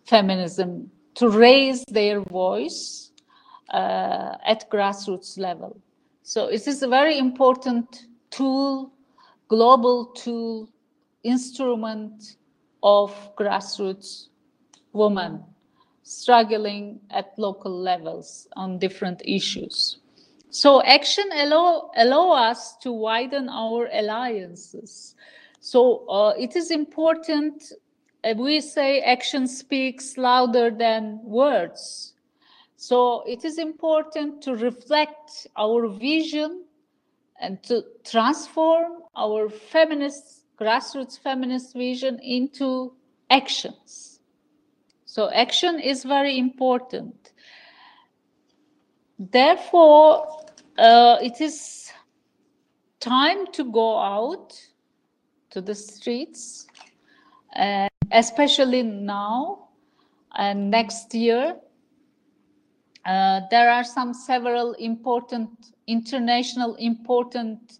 feminism 0.05 0.91
to 1.15 1.27
raise 1.27 1.84
their 1.86 2.21
voice 2.21 3.12
uh, 3.71 4.36
at 4.45 4.69
grassroots 4.69 5.39
level. 5.39 5.75
So 6.21 6.45
it 6.45 6.67
is 6.67 6.84
a 6.84 6.88
very 6.88 7.17
important 7.17 8.05
tool, 8.29 8.91
global 9.51 10.05
tool, 10.15 10.69
instrument 11.23 12.37
of 12.81 13.11
grassroots 13.35 14.27
women 14.93 15.43
struggling 16.03 17.01
at 17.09 17.33
local 17.37 17.71
levels 17.71 18.47
on 18.55 18.79
different 18.79 19.21
issues. 19.25 19.99
So 20.51 20.81
action 20.83 21.25
allow, 21.33 21.91
allow 21.97 22.31
us 22.31 22.77
to 22.77 22.93
widen 22.93 23.49
our 23.49 23.89
alliances. 23.91 25.15
So 25.59 26.07
uh, 26.07 26.33
it 26.39 26.55
is 26.55 26.71
important, 26.71 27.73
uh, 28.23 28.33
we 28.37 28.61
say 28.61 29.01
action 29.01 29.47
speaks 29.47 30.17
louder 30.17 30.71
than 30.71 31.19
words. 31.23 32.13
So 32.77 33.23
it 33.27 33.43
is 33.43 33.57
important 33.57 34.41
to 34.43 34.55
reflect 34.55 35.47
our 35.57 35.89
vision 35.89 36.63
and 37.41 37.62
to 37.63 37.84
transform 38.06 39.01
our 39.15 39.49
feminist, 39.49 40.45
grassroots 40.60 41.19
feminist 41.19 41.73
vision 41.73 42.19
into 42.19 42.93
actions. 43.30 44.19
So 45.06 45.30
action 45.32 45.80
is 45.80 46.04
very 46.04 46.38
important. 46.38 47.34
Therefore, 49.19 50.27
uh, 50.77 51.17
it 51.21 51.41
is 51.41 51.91
time 52.99 53.47
to 53.54 53.69
go 53.71 53.99
out 53.99 54.54
to 55.49 55.62
the 55.62 55.75
streets, 55.75 56.67
uh, 57.56 57.88
especially 58.12 58.84
now 58.84 59.69
and 60.36 60.69
next 60.71 61.13
year. 61.13 61.56
Uh, 63.05 63.41
there 63.49 63.69
are 63.69 63.83
some 63.83 64.13
several 64.13 64.73
important 64.73 65.49
international 65.87 66.75
important 66.75 67.79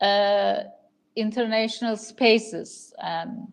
uh, 0.00 0.64
international 1.16 1.96
spaces 1.96 2.92
um, 2.98 3.52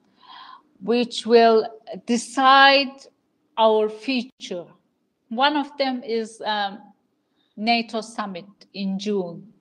which 0.82 1.26
will 1.26 1.66
decide 2.06 2.92
our 3.58 3.90
future. 3.90 4.66
One 5.30 5.56
of 5.56 5.78
them 5.78 6.02
is 6.04 6.42
um, 6.46 6.80
NATO 7.56 8.02
summit 8.02 8.48
in 8.74 8.98
June, 8.98 9.54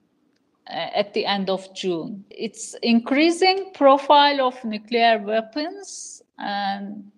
uh, 0.67 0.87
at 0.95 1.13
the 1.13 1.25
end 1.25 1.49
of 1.49 1.73
June. 1.75 2.23
It's 2.29 2.75
increasing 2.81 3.71
profile 3.73 4.41
of 4.41 4.63
nuclear 4.63 5.19
weapons 5.19 6.23
and 6.37 7.11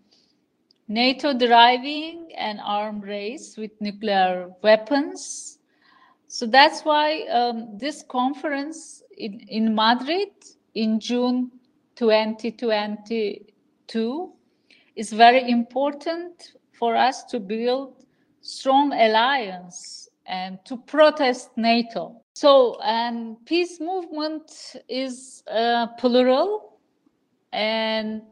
NATO 0.91 1.33
driving 1.33 2.33
an 2.37 2.59
arm 2.59 2.99
race 2.99 3.55
with 3.55 3.71
nuclear 3.79 4.49
weapons. 4.61 5.59
So 6.27 6.45
that's 6.45 6.81
why 6.81 7.21
um, 7.27 7.77
this 7.77 8.03
conference 8.03 9.01
in, 9.17 9.39
in 9.47 9.73
Madrid 9.73 10.33
in 10.75 10.99
June 10.99 11.49
2022 11.95 14.33
is 14.97 15.13
very 15.13 15.49
important 15.49 16.55
for 16.73 16.97
us 16.97 17.23
to 17.25 17.39
build 17.39 18.03
strong 18.41 18.91
alliance 18.91 20.09
and 20.25 20.59
to 20.65 20.75
protest 20.75 21.51
NATO. 21.55 22.21
So, 22.33 22.81
and 22.83 23.37
peace 23.45 23.79
movement 23.79 24.75
is 24.89 25.41
uh, 25.49 25.87
plural, 25.97 26.77
and 27.53 28.23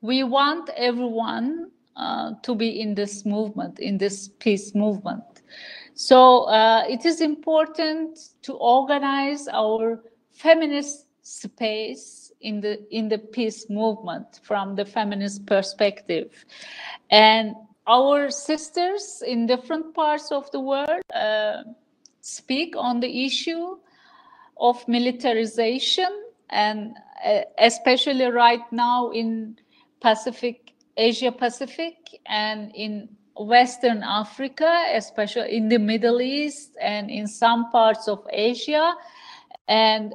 we 0.00 0.22
want 0.22 0.70
everyone 0.76 1.70
uh, 1.96 2.32
to 2.42 2.54
be 2.54 2.80
in 2.80 2.94
this 2.94 3.24
movement, 3.24 3.78
in 3.78 3.98
this 3.98 4.28
peace 4.38 4.74
movement. 4.74 5.42
So 5.94 6.44
uh, 6.44 6.84
it 6.88 7.04
is 7.04 7.20
important 7.20 8.18
to 8.42 8.52
organize 8.54 9.48
our 9.48 10.02
feminist 10.30 11.06
space 11.22 12.32
in 12.40 12.60
the 12.60 12.86
in 12.94 13.08
the 13.08 13.18
peace 13.18 13.68
movement 13.68 14.40
from 14.44 14.76
the 14.76 14.84
feminist 14.84 15.44
perspective, 15.46 16.44
and 17.10 17.54
our 17.88 18.30
sisters 18.30 19.22
in 19.26 19.46
different 19.46 19.94
parts 19.94 20.30
of 20.30 20.48
the 20.52 20.60
world 20.60 21.02
uh, 21.12 21.64
speak 22.20 22.76
on 22.76 23.00
the 23.00 23.24
issue 23.24 23.76
of 24.58 24.86
militarization 24.86 26.08
and 26.50 26.96
uh, 27.24 27.40
especially 27.58 28.26
right 28.26 28.72
now 28.72 29.10
in 29.10 29.56
Pacific, 30.00 30.72
Asia 30.96 31.32
Pacific, 31.32 31.96
and 32.26 32.72
in 32.74 33.08
Western 33.36 34.02
Africa, 34.02 34.84
especially 34.94 35.56
in 35.56 35.68
the 35.68 35.78
Middle 35.78 36.20
East 36.20 36.76
and 36.80 37.10
in 37.10 37.26
some 37.26 37.70
parts 37.70 38.08
of 38.08 38.26
Asia. 38.30 38.94
And 39.68 40.14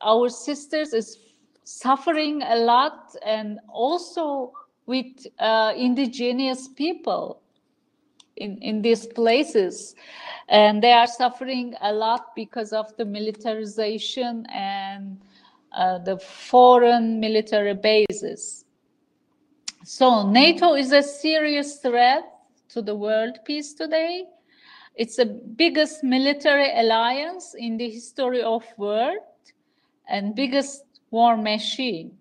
our 0.00 0.28
sisters 0.28 0.92
is 0.92 1.18
suffering 1.64 2.42
a 2.42 2.56
lot 2.56 3.14
and 3.24 3.58
also 3.68 4.52
with 4.86 5.26
uh, 5.38 5.72
indigenous 5.76 6.68
people 6.68 7.40
in, 8.36 8.58
in 8.58 8.82
these 8.82 9.06
places. 9.06 9.94
And 10.48 10.82
they 10.82 10.92
are 10.92 11.06
suffering 11.06 11.74
a 11.80 11.92
lot 11.92 12.34
because 12.34 12.72
of 12.72 12.94
the 12.96 13.04
militarization 13.04 14.46
and 14.52 15.20
uh, 15.72 15.98
the 15.98 16.18
foreign 16.18 17.20
military 17.20 17.74
bases. 17.74 18.61
So 19.84 20.28
NATO 20.28 20.74
is 20.74 20.92
a 20.92 21.02
serious 21.02 21.78
threat 21.78 22.24
to 22.68 22.82
the 22.82 22.94
world 22.94 23.38
peace 23.44 23.74
today. 23.74 24.26
It's 24.94 25.16
the 25.16 25.26
biggest 25.26 26.04
military 26.04 26.70
alliance 26.78 27.54
in 27.58 27.78
the 27.78 27.90
history 27.90 28.42
of 28.42 28.64
world 28.76 29.18
and 30.08 30.36
biggest 30.36 30.84
war 31.10 31.36
machine. 31.36 32.16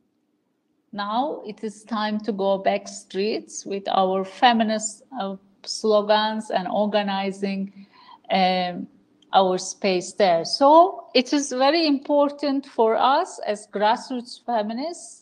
Now 0.91 1.43
it 1.45 1.63
is 1.63 1.83
time 1.83 2.19
to 2.21 2.31
go 2.31 2.57
back 2.57 2.87
streets 2.87 3.65
with 3.65 3.87
our 3.89 4.25
feminist 4.25 5.03
uh, 5.19 5.35
slogans 5.63 6.49
and 6.49 6.67
organizing 6.67 7.87
um, 8.31 8.87
our 9.33 9.57
space 9.59 10.13
there. 10.13 10.45
So 10.45 11.07
it 11.13 11.31
is 11.31 11.51
very 11.51 11.85
important 11.85 12.65
for 12.65 12.95
us 12.95 13.39
as 13.45 13.67
grassroots 13.67 14.43
feminists 14.45 15.20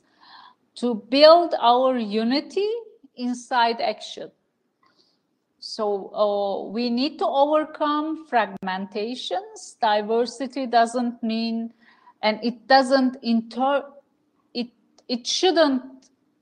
to 0.79 0.95
build 1.09 1.53
our 1.59 1.97
unity 1.97 2.69
inside 3.15 3.81
action. 3.81 4.31
So 5.59 6.09
uh, 6.13 6.69
we 6.69 6.89
need 6.89 7.19
to 7.19 7.27
overcome 7.27 8.25
fragmentations. 8.27 9.77
Diversity 9.81 10.67
doesn't 10.67 11.21
mean, 11.21 11.73
and 12.23 12.39
it 12.41 12.65
doesn't 12.67 13.17
inter, 13.21 13.83
it 14.53 14.69
it 15.09 15.27
shouldn't 15.27 15.83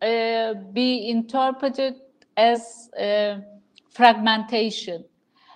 uh, 0.01 0.53
be 0.71 1.09
interpreted 1.09 1.95
as 2.35 2.89
uh, 2.99 3.39
fragmentation. 3.89 5.03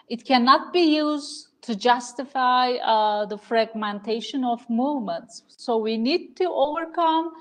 It 0.09 0.25
cannot 0.25 0.73
be 0.73 0.95
used 0.95 1.49
to 1.61 1.75
justify 1.75 2.71
uh, 2.71 3.27
the 3.27 3.37
fragmentation 3.37 4.43
of 4.43 4.67
movements. 4.67 5.43
So 5.47 5.77
we 5.77 5.97
need 5.97 6.35
to 6.37 6.49
overcome 6.49 7.33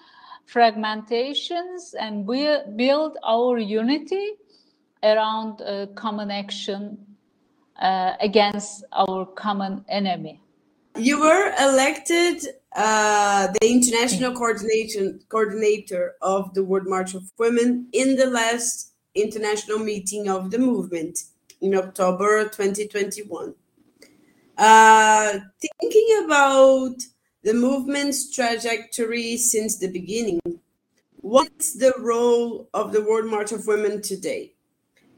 fragmentations 0.52 1.94
and 1.98 2.26
we 2.26 2.48
build 2.76 3.16
our 3.24 3.58
unity 3.58 4.32
around 5.02 5.60
a 5.60 5.86
common 5.94 6.30
action 6.30 6.98
uh, 7.80 8.14
against 8.20 8.84
our 8.92 9.26
common 9.26 9.84
enemy. 9.88 10.40
You 10.96 11.20
were 11.20 11.54
elected 11.58 12.44
uh, 12.74 13.48
the 13.60 13.70
international 13.70 14.32
coordination 14.32 15.20
coordinator 15.28 16.14
of 16.20 16.52
the 16.54 16.64
World 16.64 16.86
March 16.86 17.14
of 17.14 17.30
Women 17.38 17.88
in 17.92 18.16
the 18.16 18.26
last 18.26 18.92
international 19.14 19.78
meeting 19.78 20.28
of 20.28 20.50
the 20.50 20.58
movement 20.58 21.20
in 21.60 21.74
October 21.74 22.44
2021. 22.44 23.54
Uh, 24.58 25.38
thinking 25.80 26.24
about 26.24 26.96
the 27.42 27.55
movement's 27.55 28.31
trajectory 28.31 29.37
since 29.37 29.79
the 29.79 29.90
beginning, 29.90 30.40
what's 31.16 31.74
the 31.74 31.92
role 31.98 32.68
of 32.74 32.92
the 32.92 33.03
World 33.03 33.31
March 33.31 33.53
of 33.53 33.66
Women 33.66 34.03
today? 34.03 34.55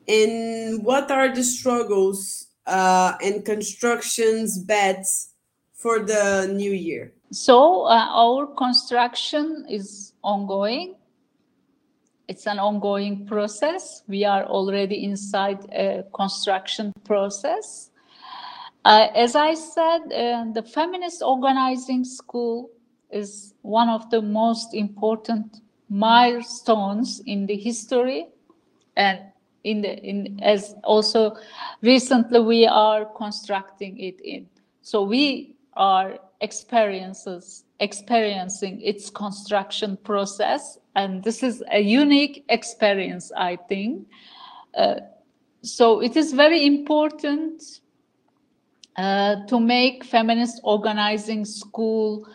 And 0.07 0.85
what 0.85 1.11
are 1.11 1.35
the 1.35 1.43
struggles 1.43 2.49
uh, 2.67 3.15
and 3.23 3.45
constructions 3.45 4.59
bets 4.59 5.33
for 5.75 6.01
the 6.01 6.53
new 6.53 6.73
year? 6.73 7.13
So, 7.31 7.85
uh, 7.87 8.07
our 8.11 8.47
construction 8.47 9.65
is 9.69 10.13
ongoing. 10.23 10.97
It's 12.29 12.47
an 12.47 12.59
ongoing 12.59 13.27
process. 13.27 14.03
We 14.07 14.25
are 14.25 14.45
already 14.45 15.05
inside 15.05 15.65
a 15.73 16.05
construction 16.15 16.93
process 17.05 17.91
uh, 18.85 19.09
as 19.15 19.37
I 19.37 19.55
said, 19.55 20.13
uh, 20.13 20.45
the 20.53 20.63
feminist 20.63 21.23
organizing 21.23 22.05
school 22.05 22.71
is 23.11 23.55
one 23.63 23.89
of 23.89 24.11
the 24.11 24.23
most 24.23 24.75
important 24.75 25.59
milestones 25.89 27.21
in 27.27 27.47
the 27.47 27.57
history 27.57 28.27
and 28.97 29.21
in 29.65 29.83
the 29.83 29.97
in 30.03 30.41
as 30.43 30.75
also 30.83 31.37
recently 31.83 32.41
we 32.41 32.67
are 32.67 33.05
constructing 33.05 33.99
it 33.99 34.21
in. 34.21 34.49
So 34.81 35.03
we 35.03 35.57
are 35.75 36.19
experiences 36.41 37.65
experiencing 37.79 38.81
its 38.81 39.11
construction 39.11 39.97
process 40.05 40.79
and 40.97 41.23
this 41.23 41.43
is 41.43 41.63
a 41.71 41.81
unique 41.81 42.45
experience 42.49 43.31
i 43.37 43.57
think. 43.69 44.07
Uh, 44.75 44.97
so 45.63 46.01
it 46.01 46.17
is 46.17 46.33
very 46.33 46.67
important 46.67 47.81
uh, 48.97 49.37
to 49.47 49.59
make 49.59 50.05
feminist 50.05 50.61
organizing 50.65 51.45
school, 51.45 52.29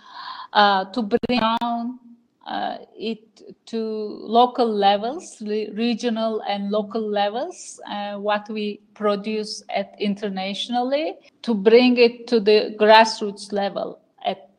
uh, 0.54 0.86
to 0.86 1.02
bring 1.02 1.40
down 1.40 2.00
uh, 2.48 2.78
it 2.96 3.42
to 3.66 3.78
local 3.80 4.68
levels, 4.68 5.42
regional 5.42 6.42
and 6.48 6.72
local 6.72 7.02
levels, 7.02 7.80
uh, 7.90 8.16
what 8.16 8.50
we 8.50 8.80
produce 8.94 9.62
at 9.70 9.94
internationally, 10.00 11.16
to 11.42 11.54
bring 11.54 11.98
it 11.98 12.26
to 12.28 12.40
the 12.40 12.76
grassroots 12.80 13.52
level 13.52 14.00
at 14.26 14.50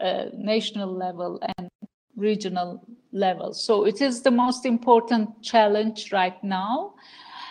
uh, 0.00 0.26
national 0.34 0.94
level 0.94 1.40
and 1.56 1.70
regional 2.16 2.84
level. 3.12 3.54
So 3.54 3.86
it 3.86 4.00
is 4.00 4.22
the 4.22 4.30
most 4.30 4.66
important 4.66 5.42
challenge 5.42 6.12
right 6.12 6.42
now 6.44 6.94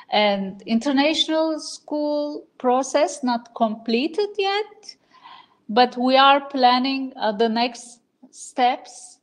and 0.09 0.61
international 0.63 1.59
school 1.59 2.45
process 2.57 3.23
not 3.23 3.53
completed 3.55 4.29
yet 4.37 4.95
but 5.69 5.97
we 5.97 6.15
are 6.15 6.41
planning 6.41 7.13
uh, 7.15 7.31
the 7.31 7.49
next 7.49 7.99
steps. 8.31 9.19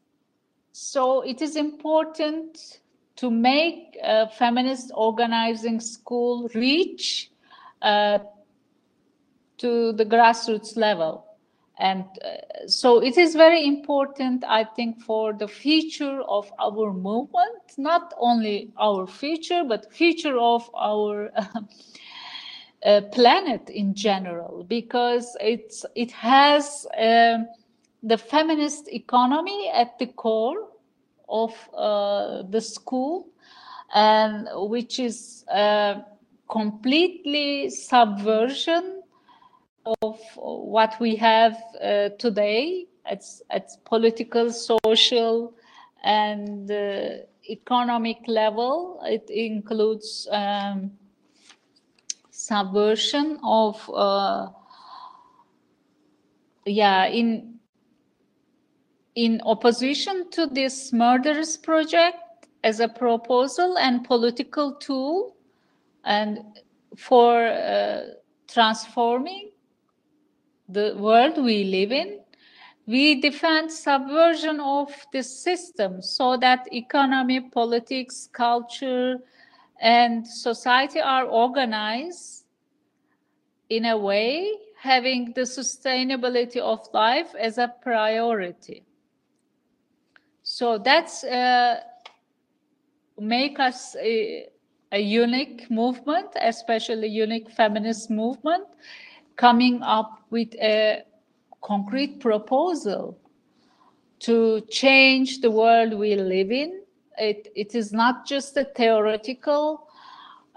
So 0.72 1.22
it 1.22 1.40
is 1.40 1.56
important 1.56 2.80
to 3.16 3.30
make 3.30 3.96
feminist 4.36 4.90
organizing 4.94 5.80
school 5.80 6.48
reach 6.54 7.30
uh, 7.80 8.18
to 9.58 9.92
the 9.92 10.04
grassroots 10.04 10.76
level 10.76 11.24
and 11.78 12.04
uh, 12.24 12.66
so 12.66 13.02
it 13.02 13.18
is 13.18 13.34
very 13.34 13.66
important 13.66 14.44
i 14.44 14.62
think 14.62 15.00
for 15.00 15.32
the 15.32 15.48
future 15.48 16.20
of 16.22 16.52
our 16.60 16.92
movement 16.92 17.62
not 17.76 18.14
only 18.18 18.70
our 18.78 19.06
future 19.06 19.64
but 19.66 19.92
future 19.92 20.38
of 20.38 20.70
our 20.76 21.30
uh, 22.86 23.00
planet 23.12 23.68
in 23.70 23.94
general 23.94 24.64
because 24.68 25.36
it's 25.40 25.84
it 25.96 26.12
has 26.12 26.86
um, 26.96 27.48
the 28.02 28.18
feminist 28.18 28.88
economy 28.88 29.70
at 29.72 29.98
the 29.98 30.06
core 30.06 30.68
of 31.28 31.52
uh, 31.76 32.42
the 32.50 32.60
school 32.60 33.26
and 33.94 34.48
which 34.70 34.98
is 34.98 35.44
uh, 35.50 36.00
completely 36.50 37.70
subversion 37.70 39.02
of 40.02 40.20
what 40.36 40.94
we 41.00 41.16
have 41.16 41.56
uh, 41.82 42.08
today 42.18 42.86
at, 43.04 43.22
at 43.50 43.70
political, 43.84 44.50
social, 44.50 45.54
and 46.02 46.70
uh, 46.70 47.08
economic 47.48 48.18
level. 48.26 49.00
It 49.04 49.28
includes 49.30 50.28
um, 50.30 50.92
subversion 52.30 53.38
of, 53.42 53.90
uh, 53.94 54.48
yeah, 56.66 57.06
in 57.06 57.54
in 59.14 59.40
opposition 59.44 60.28
to 60.30 60.46
this 60.46 60.92
murderous 60.92 61.56
project 61.56 62.16
as 62.64 62.80
a 62.80 62.88
proposal 62.88 63.78
and 63.78 64.02
political 64.02 64.74
tool 64.74 65.36
and 66.04 66.40
for 66.96 67.46
uh, 67.46 68.00
transforming 68.48 69.50
the 70.68 70.94
world 70.98 71.36
we 71.44 71.64
live 71.64 71.92
in 71.92 72.20
we 72.86 73.20
defend 73.20 73.70
subversion 73.72 74.60
of 74.60 74.92
the 75.12 75.22
system 75.22 76.02
so 76.02 76.36
that 76.36 76.68
economy 76.72 77.40
politics 77.40 78.28
culture 78.32 79.16
and 79.80 80.26
society 80.26 81.00
are 81.00 81.24
organized 81.24 82.44
in 83.70 83.86
a 83.86 83.96
way 83.96 84.52
having 84.78 85.32
the 85.34 85.42
sustainability 85.42 86.58
of 86.58 86.86
life 86.92 87.34
as 87.38 87.56
a 87.56 87.72
priority. 87.82 88.82
So 90.42 90.76
that's 90.76 91.24
uh, 91.24 91.80
make 93.18 93.58
us 93.58 93.96
a, 93.96 94.48
a 94.92 95.00
unique 95.00 95.70
movement 95.70 96.28
especially 96.40 97.08
unique 97.08 97.50
feminist 97.50 98.10
movement 98.10 98.66
coming 99.36 99.82
up 99.82 100.22
with 100.30 100.54
a 100.54 101.02
concrete 101.62 102.20
proposal 102.20 103.18
to 104.20 104.60
change 104.70 105.40
the 105.40 105.50
world 105.50 105.94
we 105.94 106.14
live 106.14 106.50
in. 106.50 106.80
It, 107.18 107.52
it 107.54 107.74
is 107.74 107.92
not 107.92 108.26
just 108.26 108.56
a 108.56 108.64
theoretical 108.64 109.88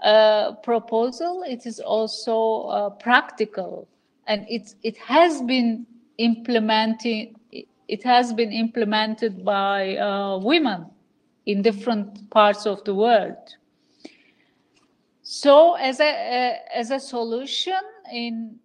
uh, 0.02 0.52
proposal, 0.62 1.44
it 1.46 1.66
is 1.66 1.80
also 1.80 2.68
uh, 2.68 2.90
practical. 2.90 3.88
And 4.26 4.46
it, 4.48 4.74
it 4.82 4.96
has 4.98 5.42
been 5.42 5.86
implementing, 6.18 7.34
it 7.50 8.04
has 8.04 8.32
been 8.32 8.52
implemented 8.52 9.44
by 9.44 9.96
uh, 9.96 10.38
women 10.38 10.86
in 11.46 11.62
different 11.62 12.30
parts 12.30 12.66
of 12.66 12.84
the 12.84 12.94
world. 12.94 13.56
So 15.22 15.74
as 15.74 16.00
a, 16.00 16.08
uh, 16.08 16.78
as 16.78 16.90
a 16.90 17.00
solution 17.00 17.80
in 18.12 18.58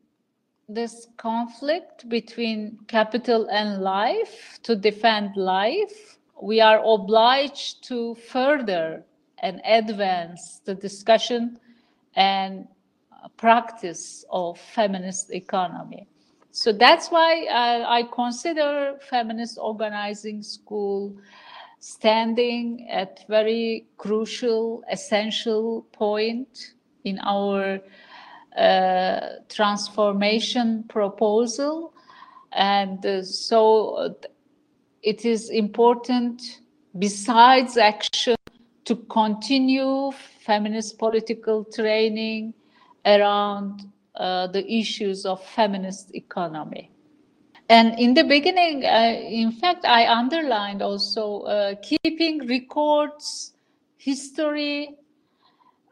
this 0.74 1.08
conflict 1.18 2.08
between 2.10 2.80
capital 2.88 3.48
and 3.50 3.82
life 3.82 4.60
to 4.64 4.76
defend 4.76 5.36
life, 5.36 6.18
we 6.42 6.62
are 6.62 6.82
obliged 6.84 7.84
to 7.88 8.16
further 8.16 9.04
and 9.40 9.62
advance 9.66 10.62
the 10.66 10.76
discussion 10.76 11.60
and 12.16 12.68
practice 13.38 14.26
of 14.30 14.60
feminist 14.60 15.32
economy. 15.34 16.08
So 16.52 16.72
that's 16.72 17.10
why 17.10 17.46
I, 17.46 18.00
I 18.00 18.04
consider 18.04 18.98
feminist 19.10 19.58
organizing 19.60 20.44
school 20.44 21.18
standing 21.80 22.88
at 22.90 23.26
very 23.28 23.88
crucial, 23.98 24.84
essential 24.92 25.86
point 25.92 26.74
in 27.04 27.20
our 27.20 27.80
transformation 29.50 30.84
proposal. 30.88 31.94
And 32.52 33.04
uh, 33.06 33.24
so 33.24 33.96
uh, 33.96 34.10
it 35.02 35.26
is 35.26 35.50
important, 35.50 36.42
besides 36.98 37.78
action, 37.78 38.36
to 38.86 38.96
continue 38.96 40.12
feminist 40.46 41.00
political 41.00 41.64
training 41.64 42.54
around 43.06 43.90
uh, 44.16 44.48
the 44.48 44.70
issues 44.72 45.26
of 45.26 45.44
feminist 45.44 46.14
economy. 46.14 46.92
And 47.70 47.98
in 47.98 48.14
the 48.14 48.24
beginning, 48.24 48.86
uh, 48.86 49.20
in 49.28 49.52
fact, 49.52 49.86
I 49.86 50.06
underlined 50.06 50.82
also 50.82 51.42
uh, 51.42 51.76
keeping 51.82 52.46
records, 52.46 53.54
history, 53.98 54.96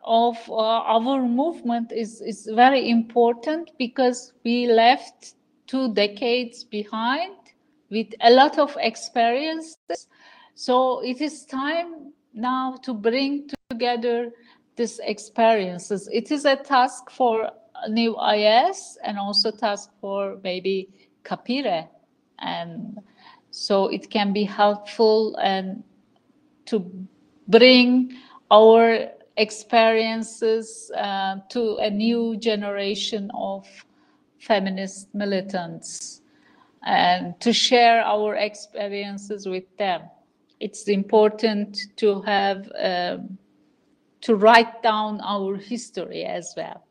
of 0.04 0.38
uh, 0.49 0.54
our 0.56 1.22
movement 1.22 1.91
is, 1.91 2.22
is 2.22 2.49
very 2.54 2.89
important 2.89 3.72
because 3.78 4.34
we 4.43 4.68
left 4.68 5.36
two 5.68 5.93
decades 5.93 6.64
behind 6.64 7.36
with 7.89 8.08
a 8.22 8.32
lot 8.32 8.58
of 8.58 8.76
experiences. 8.80 10.08
So 10.56 11.02
it 11.02 11.22
is 11.22 11.45
time 11.45 12.14
now 12.34 12.78
to 12.84 12.93
bring 12.93 13.49
together 13.70 14.32
these 14.76 14.99
experiences. 15.04 16.10
It 16.12 16.32
is 16.32 16.45
a 16.45 16.56
task 16.56 17.10
for 17.10 17.52
new 17.89 18.16
IS 18.20 18.97
and 19.04 19.18
also 19.18 19.52
task 19.52 19.89
for 19.99 20.39
maybe 20.43 20.89
Capire. 21.24 21.88
And 22.39 22.99
so 23.52 23.88
it 23.88 24.10
can 24.10 24.34
be 24.34 24.43
helpful 24.43 25.36
and 25.36 25.84
to 26.66 26.89
bring 27.47 28.14
our 28.49 29.12
experiences 29.42 30.92
uh, 30.96 31.38
to 31.50 31.78
a 31.78 31.89
new 31.89 32.38
generation 32.38 33.32
of 33.34 33.68
feminist 34.39 35.14
militants 35.16 36.22
and 36.84 37.39
to 37.39 37.52
share 37.52 38.02
our 38.04 38.36
experiences 38.36 39.48
with 39.48 39.66
them. 39.78 40.02
It's 40.60 40.88
important 40.88 41.78
to 41.98 42.22
have 42.22 42.72
um, 42.78 43.38
to 44.22 44.36
write 44.36 44.84
down 44.84 45.20
our 45.22 45.58
history 45.58 46.24
as 46.24 46.54
well. 46.56 46.86